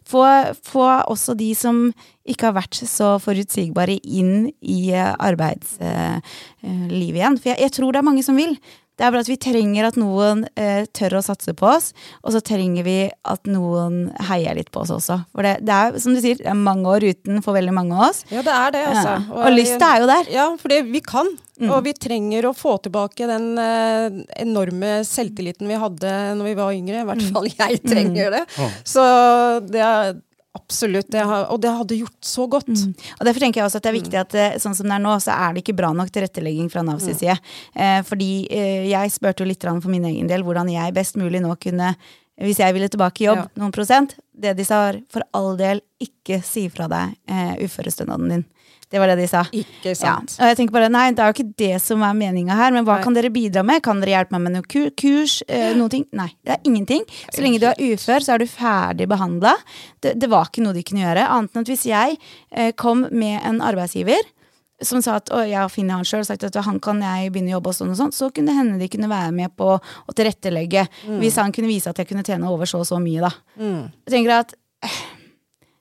få, 0.07 0.23
få 0.65 0.87
også 1.11 1.35
de 1.37 1.51
som 1.59 1.91
ikke 2.27 2.49
har 2.49 2.57
vært 2.57 2.79
så 2.87 3.17
forutsigbare 3.23 3.99
inn 4.03 4.49
i 4.63 4.81
eh, 4.95 5.13
arbeidslivet 5.19 6.23
igjen. 6.63 7.39
For 7.43 7.53
jeg, 7.53 7.63
jeg 7.67 7.75
tror 7.75 7.91
det 7.91 8.03
er 8.03 8.11
mange 8.13 8.27
som 8.27 8.39
vil. 8.39 8.55
Det 8.97 9.05
er 9.05 9.11
bare 9.13 9.21
at 9.27 9.29
vi 9.29 9.37
trenger 9.37 9.85
at 9.91 9.97
noen 10.01 10.47
eh, 10.57 10.87
tør 10.97 11.19
å 11.19 11.25
satse 11.25 11.53
på 11.53 11.67
oss, 11.69 11.91
og 12.25 12.33
så 12.33 12.41
trenger 12.41 12.87
vi 12.87 12.95
at 13.29 13.45
noen 13.51 14.07
heier 14.31 14.57
litt 14.57 14.71
på 14.73 14.81
oss 14.87 14.93
også. 14.95 15.19
For 15.37 15.45
det, 15.45 15.59
det 15.69 15.75
er 15.77 15.99
som 16.01 16.15
du 16.17 16.21
sier, 16.25 16.39
det 16.41 16.49
er 16.49 16.57
mange 16.57 16.89
år 16.89 17.05
uten 17.05 17.43
for 17.45 17.53
veldig 17.59 17.75
mange 17.77 17.93
av 17.99 18.07
oss. 18.09 18.23
Ja, 18.33 18.41
det 18.47 18.55
er 18.57 18.73
det, 18.73 18.85
altså. 18.95 19.17
Ja. 19.21 19.43
Og 19.43 19.53
lysta 19.59 19.91
er 19.93 20.01
jo 20.01 20.09
der. 20.15 20.31
Ja, 20.33 20.47
for 20.63 20.77
vi 20.97 21.03
kan. 21.05 21.29
Mm. 21.61 21.71
Og 21.73 21.85
vi 21.87 21.93
trenger 21.97 22.49
å 22.51 22.55
få 22.57 22.75
tilbake 22.85 23.29
den 23.29 23.47
eh, 23.61 24.17
enorme 24.45 24.99
selvtilliten 25.09 25.69
vi 25.71 25.79
hadde 25.81 26.15
når 26.37 26.51
vi 26.51 26.57
var 26.59 26.73
yngre. 26.77 27.01
I 27.01 27.05
Mm. 27.05 27.11
hvert 27.13 27.29
fall 27.33 27.47
jeg 27.53 27.83
trenger 27.85 28.31
det. 28.39 28.45
Så 28.85 29.05
det 29.69 29.81
er 29.85 30.17
absolutt 30.57 31.09
det 31.13 31.23
har, 31.29 31.47
Og 31.53 31.61
det 31.63 31.73
hadde 31.77 32.01
gjort 32.01 32.27
så 32.27 32.49
godt. 32.51 32.73
Mm. 32.73 32.93
Og 33.21 33.25
Derfor 33.29 33.45
tenker 33.45 33.61
jeg 33.61 33.69
også 33.69 33.81
at 33.81 33.87
det 33.87 33.93
er 33.93 33.99
viktig 34.01 34.21
at 34.21 34.37
eh, 34.41 34.59
sånn 34.63 34.77
som 34.79 34.89
det 34.89 34.99
er 34.99 35.05
nå, 35.07 35.15
så 35.23 35.37
er 35.37 35.55
det 35.55 35.65
ikke 35.65 35.77
bra 35.79 35.93
nok 35.97 36.13
tilrettelegging 36.15 36.71
fra 36.73 36.85
Navs 36.87 37.07
side. 37.07 37.39
Eh, 37.75 37.99
fordi 38.09 38.31
eh, 38.51 38.87
jeg 38.91 39.15
spurte 39.15 39.45
jo 39.45 39.51
litt 39.51 39.67
for 39.67 39.93
min 39.93 40.09
egen 40.09 40.31
del 40.31 40.47
hvordan 40.47 40.71
jeg 40.73 40.97
best 40.97 41.21
mulig 41.21 41.45
nå 41.45 41.55
kunne 41.63 41.95
hvis 42.37 42.59
jeg 42.61 42.75
ville 42.77 42.89
tilbake 42.93 43.23
i 43.25 43.29
jobb, 43.31 43.39
Ja. 43.39 43.49
noen 43.63 43.73
prosent, 43.73 44.19
det 44.37 44.57
de 44.59 44.65
sa 44.65 44.81
var 44.83 44.99
for 45.09 45.25
all 45.33 45.57
del 45.57 45.81
ikke 46.03 46.43
si 46.45 46.67
fra 46.69 46.89
deg 46.89 47.15
eh, 47.29 47.55
uførestønaden 47.65 48.29
din. 48.29 48.45
Det 48.93 49.01
var 49.03 49.11
det 49.11 49.17
de 49.19 49.27
sa. 49.27 49.43
Ikke 49.51 49.97
sant. 49.99 50.37
Ja. 50.37 50.45
Og 50.45 50.51
jeg 50.53 50.59
tenker 50.61 50.77
bare, 50.77 50.91
nei, 50.93 51.09
det 51.11 51.23
er 51.23 51.33
jo 51.33 51.37
ikke 51.37 51.59
det 51.59 51.73
som 51.83 52.05
er 52.07 52.15
meninga 52.15 52.55
her, 52.55 52.71
men 52.75 52.87
hva 52.87 53.01
Nei. 53.01 53.07
kan 53.07 53.17
dere 53.17 53.33
bidra 53.35 53.65
med? 53.67 53.83
Kan 53.83 53.99
dere 54.03 54.15
hjelpe 54.15 54.37
meg 54.37 54.45
med 54.45 54.55
noe 54.55 54.93
kurs? 54.95 55.41
Eh, 55.49 55.73
noen 55.75 55.91
ting? 55.91 56.07
Nei, 56.15 56.29
det 56.47 56.55
er 56.55 56.71
ingenting. 56.71 57.03
Så 57.35 57.43
lenge 57.43 57.59
du 57.63 57.67
er 57.67 57.83
ufør, 57.83 58.23
så 58.23 58.37
er 58.37 58.45
du 58.45 58.47
ferdig 58.51 59.09
behandla. 59.11 59.57
Det, 59.99 60.15
det 60.21 60.31
var 60.31 60.53
ikke 60.53 60.63
noe 60.63 60.77
de 60.77 60.87
kunne 60.87 61.03
gjøre, 61.03 61.27
annet 61.35 61.59
enn 61.59 61.67
at 61.67 61.75
hvis 61.75 61.87
jeg 61.91 62.17
eh, 62.55 62.71
kom 62.79 63.09
med 63.11 63.41
en 63.43 63.59
arbeidsgiver 63.65 64.23
som 64.85 65.01
sa 65.01 65.17
at 65.17 65.31
jeg 65.49 65.57
har 65.57 65.71
funnet 65.73 65.97
han 65.97 66.05
sjøl 66.05 66.25
sagt 66.29 66.45
at 66.45 66.57
han 66.67 66.79
kan 66.85 66.99
jeg 67.01 67.31
begynne 67.33 67.55
å 67.55 67.57
jobbe 67.57 67.73
og 67.73 67.77
sånn 67.79 67.93
og 67.95 67.97
sånn, 67.97 68.13
så 68.13 68.29
kunne 68.29 68.53
det 68.53 68.59
hende 68.59 68.81
de 68.81 68.91
kunne 68.93 69.09
være 69.09 69.33
med 69.33 69.55
på 69.57 69.71
å 69.73 70.15
tilrettelegge. 70.17 70.85
Hvis 71.17 71.39
han 71.41 71.55
kunne 71.57 71.71
vise 71.71 71.91
at 71.91 72.03
jeg 72.03 72.11
kunne 72.11 72.25
tjene 72.27 72.51
over 72.53 72.69
så 72.69 72.83
og 72.83 72.89
så 72.89 73.01
mye, 73.01 73.25
da. 73.25 73.33
Mm. 73.57 73.87
Jeg 74.05 74.13
tenker 74.13 74.35
at 74.37 74.53
eh, 74.85 74.99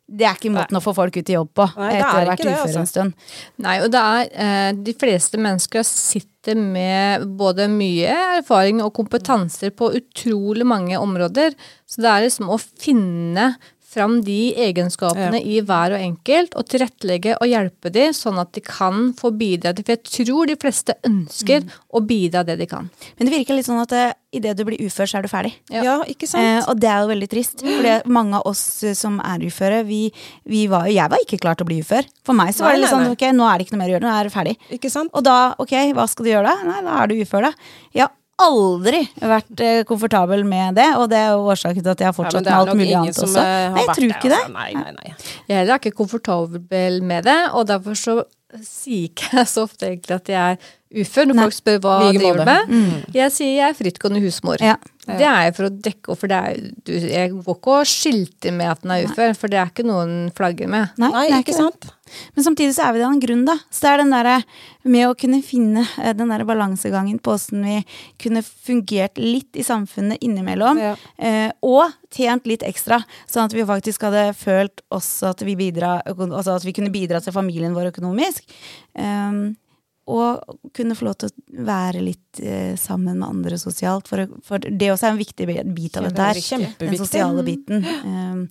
det 0.06 0.28
er 0.28 0.38
ikke 0.38 0.54
måten 0.54 0.78
å 0.78 0.84
få 0.84 0.94
folk 0.94 1.16
ut 1.18 1.30
i 1.32 1.36
jobb 1.36 1.50
på 1.58 1.66
Nei, 1.80 1.90
etter 1.98 2.06
å 2.06 2.20
ha 2.20 2.26
vært 2.30 2.44
ufør 2.46 2.64
altså. 2.68 2.82
en 2.82 2.90
stund. 2.90 3.30
Nei, 3.66 3.76
og 3.82 3.90
det 3.94 4.02
er 4.02 4.28
eh, 4.46 4.68
De 4.86 4.94
fleste 5.02 5.40
mennesker 5.42 5.86
sitter 5.88 6.60
med 6.60 7.26
både 7.40 7.66
mye 7.74 8.14
erfaring 8.38 8.84
og 8.86 8.94
kompetanser 9.00 9.74
på 9.74 9.90
utrolig 9.98 10.68
mange 10.70 11.00
områder. 11.02 11.58
Så 11.90 12.06
det 12.06 12.12
er 12.12 12.28
liksom 12.28 12.54
å 12.54 12.60
finne 12.62 13.56
fram 13.96 14.20
de 14.28 14.38
egenskapene 14.68 15.40
i 15.42 15.62
hver 15.66 15.96
og 15.96 16.02
enkelt, 16.04 16.54
og 16.60 16.68
tilrettelegge 16.70 17.38
og 17.40 17.48
hjelpe 17.50 17.92
de, 17.96 18.10
sånn 18.16 18.38
at 18.42 18.52
de 18.58 18.62
kan 18.66 19.14
få 19.18 19.32
bidra. 19.40 19.74
til- 19.74 19.86
For 19.88 19.96
jeg 19.96 20.04
tror 20.04 20.48
de 20.52 20.56
fleste 20.60 20.94
ønsker 21.08 21.64
å 21.96 22.02
bidra 22.06 22.44
det 22.46 22.60
de 22.60 22.68
kan. 22.68 22.90
Men 23.18 23.28
det 23.30 23.34
virker 23.40 23.56
litt 23.56 23.66
sånn 23.66 23.82
at 23.82 23.92
uh, 23.96 24.14
idet 24.36 24.56
du 24.58 24.66
blir 24.68 24.82
ufør, 24.84 25.08
så 25.08 25.18
er 25.18 25.22
du 25.24 25.30
ferdig. 25.32 25.54
Ja. 25.72 25.82
Ja, 25.88 25.96
ikke 26.04 26.28
sant? 26.28 26.44
Eh, 26.44 26.70
og 26.70 26.80
det 26.84 26.90
er 26.92 27.00
jo 27.06 27.08
veldig 27.14 27.30
trist. 27.32 27.62
For 27.64 28.10
mange 28.12 28.36
av 28.36 28.50
oss 28.52 28.84
eh, 28.84 28.94
som 28.94 29.22
er 29.24 29.40
uføre, 29.48 29.86
vi, 29.88 30.12
vi 30.46 30.66
var, 30.68 30.90
jeg 30.92 31.10
var 31.10 31.24
ikke 31.24 31.40
klar 31.40 31.56
til 31.56 31.64
å 31.66 31.70
bli 31.72 31.80
ufør. 31.86 32.04
For 32.28 32.36
meg 32.36 32.52
så 32.54 32.66
var 32.66 32.74
Nei, 32.76 32.82
det 32.82 32.84
litt 32.84 32.92
sånn 32.94 33.12
ok, 33.16 33.26
nå 33.38 33.48
er 33.48 33.58
det 33.58 33.68
ikke 33.68 33.78
noe 33.78 33.84
mer 33.86 33.94
å 33.94 33.96
gjøre, 33.96 34.04
nå 34.10 34.12
er 34.20 34.28
det 34.28 34.34
ferdig. 34.36 34.56
Ikke 34.76 34.92
sant? 34.92 35.10
Og 35.16 35.24
da, 35.24 35.38
ok, 35.58 35.74
hva 35.96 36.08
skal 36.12 36.26
du 36.28 36.32
gjøre 36.34 36.52
da? 36.52 36.56
Nei, 36.68 36.82
da 36.90 37.00
er 37.04 37.08
du 37.08 37.16
ufør, 37.24 37.48
da. 37.48 37.54
Har 38.02 38.12
aldri 38.42 39.00
vært 39.22 39.62
eh, 39.64 39.82
komfortabel 39.88 40.44
med 40.48 40.76
det, 40.76 40.90
og 41.00 41.08
det 41.12 41.18
er 41.22 41.30
jo 41.36 41.46
årsaken 41.54 41.84
til 41.86 41.92
at 41.94 42.02
jeg 42.04 42.10
har 42.10 42.16
fortsatt 42.18 42.46
ja, 42.46 42.58
med 42.58 42.70
alt 42.74 42.80
mulig 42.80 42.96
annet 43.00 43.20
også. 43.24 43.40
eh, 43.40 43.68
Nei, 43.72 43.84
jeg 43.86 43.94
tror 43.96 44.10
ikke 44.12 44.32
det. 44.32 44.40
altså. 44.42 44.56
Nei, 44.56 44.72
nei, 44.76 44.96
nei. 44.98 45.14
Jeg 45.48 45.60
heller 45.62 45.76
er 45.78 45.80
ikke 45.84 45.96
komfortabel 46.02 46.98
med 47.04 47.24
det, 47.30 47.38
og 47.56 47.68
derfor 47.72 47.96
så 48.00 48.18
sier 48.64 49.10
ikke 49.10 49.32
jeg 49.40 49.48
så 49.52 49.64
ofte 49.68 49.88
egentlig 49.90 50.16
at 50.16 50.30
jeg 50.32 50.56
er 50.56 51.02
ufør 51.02 51.26
når 51.28 51.36
Nei. 51.36 51.46
folk 51.48 51.56
spør 51.58 51.80
hva 51.84 51.96
Like 52.06 52.20
de 52.22 52.28
gjør 52.30 52.38
med. 52.40 52.70
med. 52.72 53.10
Jeg 53.18 53.34
sier 53.36 53.52
jeg 53.58 53.66
er 53.74 53.76
frittgående 53.76 54.22
husmor. 54.24 54.62
Ja. 54.64 54.78
Det 55.06 55.26
er 55.28 55.42
jeg 55.48 55.56
for 55.58 55.68
å 55.68 55.74
dekke 55.90 56.12
opp, 56.14 56.20
for 56.22 56.32
det 56.32 56.38
er, 56.40 56.62
du, 56.88 56.94
jeg 56.96 57.34
går 57.36 57.58
ikke 57.60 57.74
og 57.80 57.90
skilter 57.90 58.56
med 58.56 58.72
at 58.72 58.82
den 58.86 58.94
er 58.96 59.10
ufør, 59.10 59.36
for 59.38 59.52
det 59.52 59.60
er 59.64 59.74
ikke 59.74 59.86
noen 59.88 60.16
flagger 60.38 60.72
med. 60.72 60.96
Nei, 61.02 61.12
Nei, 61.12 61.26
det 61.30 61.36
er 61.40 61.44
ikke 61.44 61.56
det. 61.56 61.60
sant? 61.64 61.90
Men 62.36 62.44
samtidig 62.44 62.76
så 62.76 62.86
er 62.86 62.94
vi 62.94 63.02
det 63.02 63.08
av 63.08 63.16
en 63.16 63.22
grunn, 63.24 63.44
da. 63.48 63.56
Så 63.74 63.86
det 63.86 63.92
er 63.92 64.02
den 64.04 64.14
derre 64.14 64.36
med 64.86 65.08
å 65.10 65.16
kunne 65.18 65.42
finne 65.46 65.86
eh, 66.04 66.14
den 66.18 66.30
derre 66.30 66.46
balansegangen 66.48 67.18
på 67.24 67.34
åssen 67.34 67.66
vi 67.66 67.80
kunne 68.22 68.44
fungert 68.46 69.18
litt 69.22 69.58
i 69.58 69.66
samfunnet 69.66 70.22
innimellom. 70.26 70.82
Ja. 70.82 70.94
Eh, 71.18 71.50
og 71.66 71.96
tjent 72.14 72.48
litt 72.50 72.64
ekstra, 72.66 73.02
sånn 73.26 73.50
at 73.50 73.56
vi 73.58 73.66
faktisk 73.68 74.06
hadde 74.06 74.30
følt 74.38 74.86
også 74.94 75.34
at 75.34 75.44
vi, 75.46 75.58
bidra, 75.60 75.98
altså 76.06 76.56
at 76.56 76.66
vi 76.68 76.76
kunne 76.78 76.94
bidra 76.94 77.22
til 77.24 77.36
familien 77.36 77.76
vår 77.76 77.92
økonomisk. 77.94 78.46
Um, 78.94 79.56
og 80.06 80.60
kunne 80.78 80.94
få 80.94 81.08
lov 81.08 81.16
til 81.18 81.32
å 81.32 81.64
være 81.66 82.04
litt 82.06 82.40
eh, 82.44 82.76
sammen 82.78 83.18
med 83.18 83.26
andre 83.26 83.58
sosialt. 83.58 84.06
For, 84.12 84.28
for 84.46 84.62
det 84.62 84.92
også 84.94 85.08
er 85.08 85.16
en 85.16 85.24
viktig 85.24 85.48
bit 85.50 85.98
av 85.98 86.06
dette 86.06 86.28
her. 86.30 86.70
Den 86.78 87.00
sosiale 87.00 87.46
biten. 87.48 87.82
Um, 88.06 88.44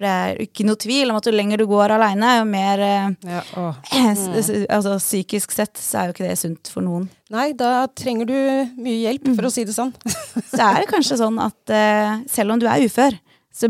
for 0.00 0.06
det 0.06 0.12
er 0.16 0.38
ikke 0.46 0.64
noe 0.64 0.78
tvil 0.80 1.10
om 1.12 1.18
at 1.20 1.26
jo 1.28 1.32
lenger 1.36 1.60
du 1.60 1.66
går 1.68 1.92
aleine, 1.92 2.30
jo 2.38 2.46
mer 2.48 2.80
eh, 2.86 3.10
Ja, 3.28 3.42
s- 4.16 4.48
altså, 4.72 4.96
Psykisk 4.96 5.52
sett 5.52 5.76
så 5.76 6.00
er 6.00 6.08
jo 6.08 6.14
ikke 6.16 6.24
det 6.30 6.38
sunt 6.40 6.70
for 6.72 6.80
noen. 6.86 7.04
Nei, 7.30 7.50
da 7.52 7.84
trenger 7.92 8.26
du 8.30 8.34
mye 8.80 8.96
hjelp, 9.04 9.28
for 9.36 9.50
å 9.50 9.52
si 9.52 9.66
det 9.68 9.76
sånn. 9.76 9.92
Så 10.50 10.64
er 10.64 10.80
det 10.82 10.88
kanskje 10.90 11.20
sånn 11.20 11.36
at 11.44 11.70
uh, 11.76 12.16
selv 12.32 12.56
om 12.56 12.58
du 12.62 12.66
er 12.66 12.82
ufør, 12.88 13.14
så 13.54 13.68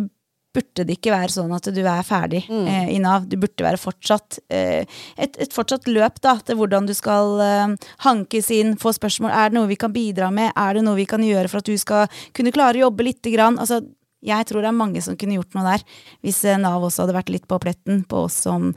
burde 0.51 0.83
det 0.83 0.97
ikke 0.97 1.13
være 1.15 1.31
sånn 1.31 1.53
at 1.55 1.69
du 1.71 1.79
er 1.87 2.01
ferdig 2.03 2.41
eh, 2.51 2.89
i 2.91 2.97
Nav. 2.99 3.29
Du 3.31 3.37
burde 3.39 3.63
være 3.63 3.79
fortsatt 3.79 4.41
eh, 4.51 4.81
et, 5.15 5.37
et 5.45 5.53
fortsatt 5.55 5.87
løp 5.87 6.17
da, 6.25 6.33
til 6.43 6.59
hvordan 6.59 6.89
du 6.89 6.95
skal 6.99 7.37
eh, 7.45 7.77
hankes 8.03 8.49
inn, 8.57 8.73
få 8.81 8.91
spørsmål. 8.97 9.31
Er 9.31 9.53
det 9.53 9.59
noe 9.61 9.71
vi 9.71 9.77
kan 9.79 9.93
bidra 9.95 10.33
med? 10.35 10.51
Er 10.59 10.75
det 10.75 10.83
noe 10.89 10.99
vi 10.99 11.07
kan 11.07 11.23
gjøre 11.23 11.47
for 11.53 11.63
at 11.63 11.71
du 11.71 11.77
skal 11.79 12.09
kunne 12.35 12.51
klare 12.57 12.81
å 12.81 12.89
jobbe 12.89 13.07
lite 13.07 13.31
grann? 13.37 13.61
Altså, 13.63 13.79
jeg 14.25 14.47
tror 14.49 14.63
det 14.63 14.71
er 14.71 14.77
mange 14.77 15.03
som 15.05 15.17
kunne 15.19 15.39
gjort 15.39 15.57
noe 15.57 15.67
der, 15.67 15.85
hvis 16.25 16.43
eh, 16.45 16.59
Nav 16.61 16.85
også 16.85 17.05
hadde 17.05 17.17
vært 17.17 17.33
litt 17.33 17.47
på 17.51 17.61
pletten 17.63 18.03
på 18.09 18.27
oss 18.27 18.41
som 18.47 18.71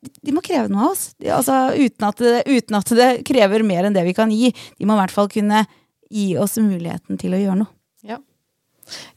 de 0.00 0.32
må 0.32 0.40
kreve 0.44 0.70
noe 0.72 0.86
av 0.86 0.94
oss. 0.94 1.10
Altså, 1.20 1.56
uten, 1.76 2.06
at 2.08 2.22
det, 2.24 2.36
uten 2.48 2.78
at 2.78 2.92
det 2.96 3.10
krever 3.28 3.64
mer 3.66 3.84
enn 3.84 3.96
det 3.96 4.06
vi 4.06 4.16
kan 4.16 4.32
gi. 4.32 4.48
De 4.78 4.88
må 4.88 4.96
i 4.96 5.02
hvert 5.02 5.12
fall 5.12 5.28
kunne 5.32 5.66
gi 6.10 6.32
oss 6.40 6.56
muligheten 6.60 7.20
til 7.20 7.36
å 7.36 7.40
gjøre 7.40 7.58
noe. 7.60 7.72
Ja. 8.06 8.16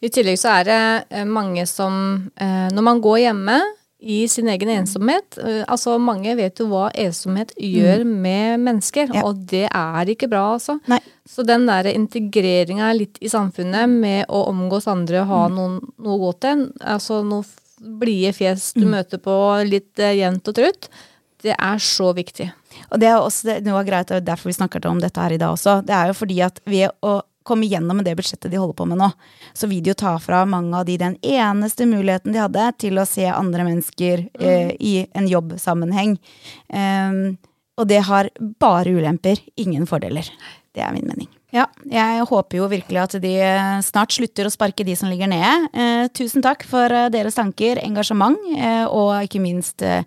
I 0.03 0.11
tillegg 0.13 0.37
så 0.41 0.57
er 0.57 0.67
det 0.67 0.81
eh, 1.09 1.27
mange 1.27 1.65
som, 1.69 1.95
eh, 2.35 2.67
når 2.73 2.87
man 2.89 2.99
går 3.03 3.23
hjemme 3.23 3.57
i 4.03 4.27
sin 4.27 4.49
egen 4.51 4.69
ensomhet. 4.69 5.37
Eh, 5.39 5.63
altså 5.71 5.95
Mange 6.01 6.35
vet 6.35 6.59
jo 6.59 6.67
hva 6.67 6.89
ensomhet 6.93 7.53
gjør 7.57 8.03
med 8.05 8.59
mennesker, 8.59 9.07
Mm. 9.09 9.15
Ja. 9.15 9.23
og 9.29 9.45
det 9.47 9.65
er 9.71 10.05
ikke 10.13 10.29
bra, 10.29 10.53
altså. 10.57 10.79
Nei. 10.91 10.99
Så 11.27 11.45
den 11.47 11.65
der 11.65 11.87
integreringa 11.93 12.91
litt 12.97 13.17
i 13.21 13.29
samfunnet 13.31 13.89
med 13.89 14.25
å 14.27 14.45
omgås 14.51 14.87
andre 14.91 15.21
og 15.21 15.27
Mm. 15.27 15.33
ha 15.33 15.47
noen, 15.49 15.79
noe 15.99 16.17
å 16.17 16.21
gå 16.25 16.39
til, 16.39 16.71
altså 16.81 17.23
noe 17.25 17.43
blide 17.81 18.33
fjes 18.35 18.73
Mm. 18.75 18.81
du 18.81 18.87
møter 18.87 19.17
på 19.19 19.69
litt 19.69 19.99
uh, 19.99 20.13
jevnt 20.15 20.47
og 20.47 20.55
trutt, 20.55 20.89
det 21.43 21.55
er 21.59 21.77
så 21.77 22.13
viktig. 22.15 22.51
Og 22.91 22.99
det 22.99 23.07
er 23.09 23.17
også 23.19 23.61
noe 23.63 23.83
greit, 23.83 24.11
og 24.11 24.23
derfor 24.23 24.45
vi 24.49 24.53
snakker 24.53 24.85
om 24.89 24.99
dette 24.99 25.19
her 25.19 25.31
i 25.33 25.37
dag 25.37 25.51
også. 25.51 25.81
Det 25.85 25.93
er 25.93 26.07
jo 26.07 26.13
fordi 26.13 26.41
at 26.45 26.59
ved 26.65 26.89
å 27.03 27.21
komme 27.47 27.67
gjennom 27.69 27.99
med 27.99 28.07
det 28.07 28.15
budsjettet 28.19 28.51
de 28.51 28.59
holder 28.59 28.77
på 28.79 28.87
med 28.89 29.01
nå, 29.01 29.09
så 29.53 29.69
vil 29.69 29.83
de 29.83 29.93
jo 29.93 29.99
ta 29.99 30.15
fra 30.23 30.43
mange 30.49 30.77
av 30.79 30.87
de 30.89 30.97
den 31.01 31.17
eneste 31.21 31.87
muligheten 31.89 32.35
de 32.35 32.41
hadde 32.43 32.69
til 32.81 32.99
å 32.99 33.07
se 33.09 33.27
andre 33.29 33.67
mennesker 33.67 34.27
eh, 34.39 34.73
i 34.79 34.95
en 35.13 35.29
jobbsammenheng. 35.29 36.17
Um, 36.73 37.37
og 37.79 37.87
det 37.89 38.03
har 38.07 38.29
bare 38.61 38.93
ulemper, 38.93 39.39
ingen 39.57 39.87
fordeler. 39.89 40.27
Det 40.73 40.81
er 40.81 40.93
min 40.93 41.07
mening. 41.09 41.29
Ja, 41.53 41.67
jeg 41.85 42.25
håper 42.25 42.57
jo 42.57 42.67
virkelig 42.71 42.97
at 42.97 43.15
de 43.21 43.33
eh, 43.45 43.81
snart 43.85 44.15
slutter 44.15 44.47
å 44.49 44.51
sparke 44.53 44.85
de 44.85 44.95
som 44.97 45.11
ligger 45.11 45.29
nede. 45.29 45.51
Eh, 45.69 46.05
tusen 46.17 46.41
takk 46.41 46.65
for 46.65 46.89
eh, 46.89 47.11
deres 47.13 47.37
tanker, 47.37 47.77
engasjement 47.83 48.39
eh, 48.57 48.85
og 48.89 49.27
ikke 49.27 49.41
minst 49.43 49.85
eh, 49.85 50.01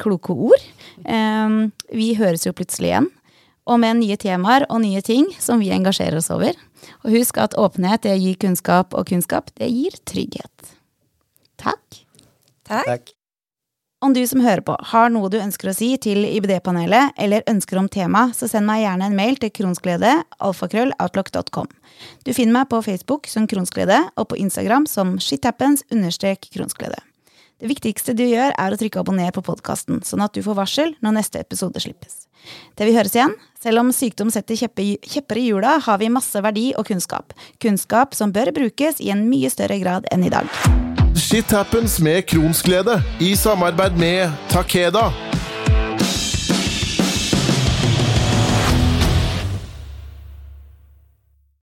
kloke 0.00 0.34
ord. 0.34 0.64
Eh, 1.06 1.54
vi 1.94 2.08
høres 2.18 2.48
jo 2.48 2.54
plutselig 2.58 2.90
igjen. 2.90 3.06
Og 3.70 3.78
med 3.78 4.00
nye 4.00 4.18
temaer 4.18 4.66
og 4.68 4.82
nye 4.82 5.02
ting 5.06 5.28
som 5.38 5.62
vi 5.62 5.70
engasjerer 5.74 6.18
oss 6.18 6.32
over. 6.34 6.56
Og 7.06 7.14
husk 7.14 7.38
at 7.38 7.56
åpenhet 7.58 8.02
det 8.08 8.18
gir 8.18 8.38
kunnskap, 8.42 8.94
og 8.94 9.06
kunnskap 9.10 9.52
det 9.58 9.70
gir 9.70 9.98
trygghet. 10.08 10.72
Takk. 11.62 12.02
Takk. 12.66 12.86
Takk. 12.86 13.12
Om 14.02 14.16
du 14.16 14.24
som 14.26 14.40
hører 14.42 14.64
på 14.66 14.74
har 14.90 15.12
noe 15.14 15.28
du 15.30 15.36
ønsker 15.38 15.68
å 15.70 15.74
si 15.78 15.92
til 16.02 16.24
IBD-panelet, 16.26 17.14
eller 17.22 17.44
ønsker 17.46 17.78
om 17.78 17.86
tema, 17.86 18.24
så 18.34 18.48
send 18.50 18.66
meg 18.66 18.80
gjerne 18.82 19.06
en 19.06 19.14
mail 19.14 19.38
til 19.38 19.52
kronsglede, 19.54 20.16
alfakrølloutlook.com. 20.42 21.68
Du 22.26 22.32
finner 22.34 22.56
meg 22.56 22.66
på 22.72 22.80
Facebook 22.82 23.30
som 23.30 23.46
Kronsglede, 23.46 24.00
og 24.18 24.32
på 24.32 24.40
Instagram 24.42 24.88
som 24.90 25.14
shithappens 25.22 25.86
understrek 25.94 26.50
kronsglede. 26.50 26.98
Det 27.62 27.70
viktigste 27.70 28.16
du 28.18 28.24
gjør, 28.26 28.50
er 28.58 28.74
å 28.74 28.80
trykke 28.80 29.04
abonner 29.04 29.30
på 29.30 29.44
podkasten, 29.46 30.02
sånn 30.02 30.26
at 30.26 30.34
du 30.34 30.42
får 30.42 30.58
varsel 30.58 30.96
når 30.98 31.20
neste 31.20 31.38
episode 31.38 31.78
slippes. 31.78 32.24
Til 32.76 32.88
vi 32.88 32.96
høres 32.96 33.16
igjen, 33.16 33.34
selv 33.62 33.82
om 33.82 33.92
sykdom 33.94 34.30
setter 34.34 34.58
kjepper 34.58 35.38
i 35.40 35.46
hjula, 35.48 35.78
har 35.84 36.00
vi 36.02 36.10
masse 36.12 36.42
verdi 36.42 36.70
og 36.78 36.88
kunnskap. 36.88 37.34
Kunnskap 37.62 38.16
som 38.18 38.32
bør 38.34 38.52
brukes 38.56 39.00
i 39.00 39.12
en 39.14 39.26
mye 39.30 39.50
større 39.52 39.78
grad 39.82 40.08
enn 40.12 40.26
i 40.26 40.32
dag. 40.32 40.48
Shit 41.18 41.52
happens 41.52 41.98
med 42.02 42.24
Kronsglede 42.26 42.98
i 43.20 43.34
samarbeid 43.38 44.00
med 44.00 44.32
Takeda. 44.52 45.31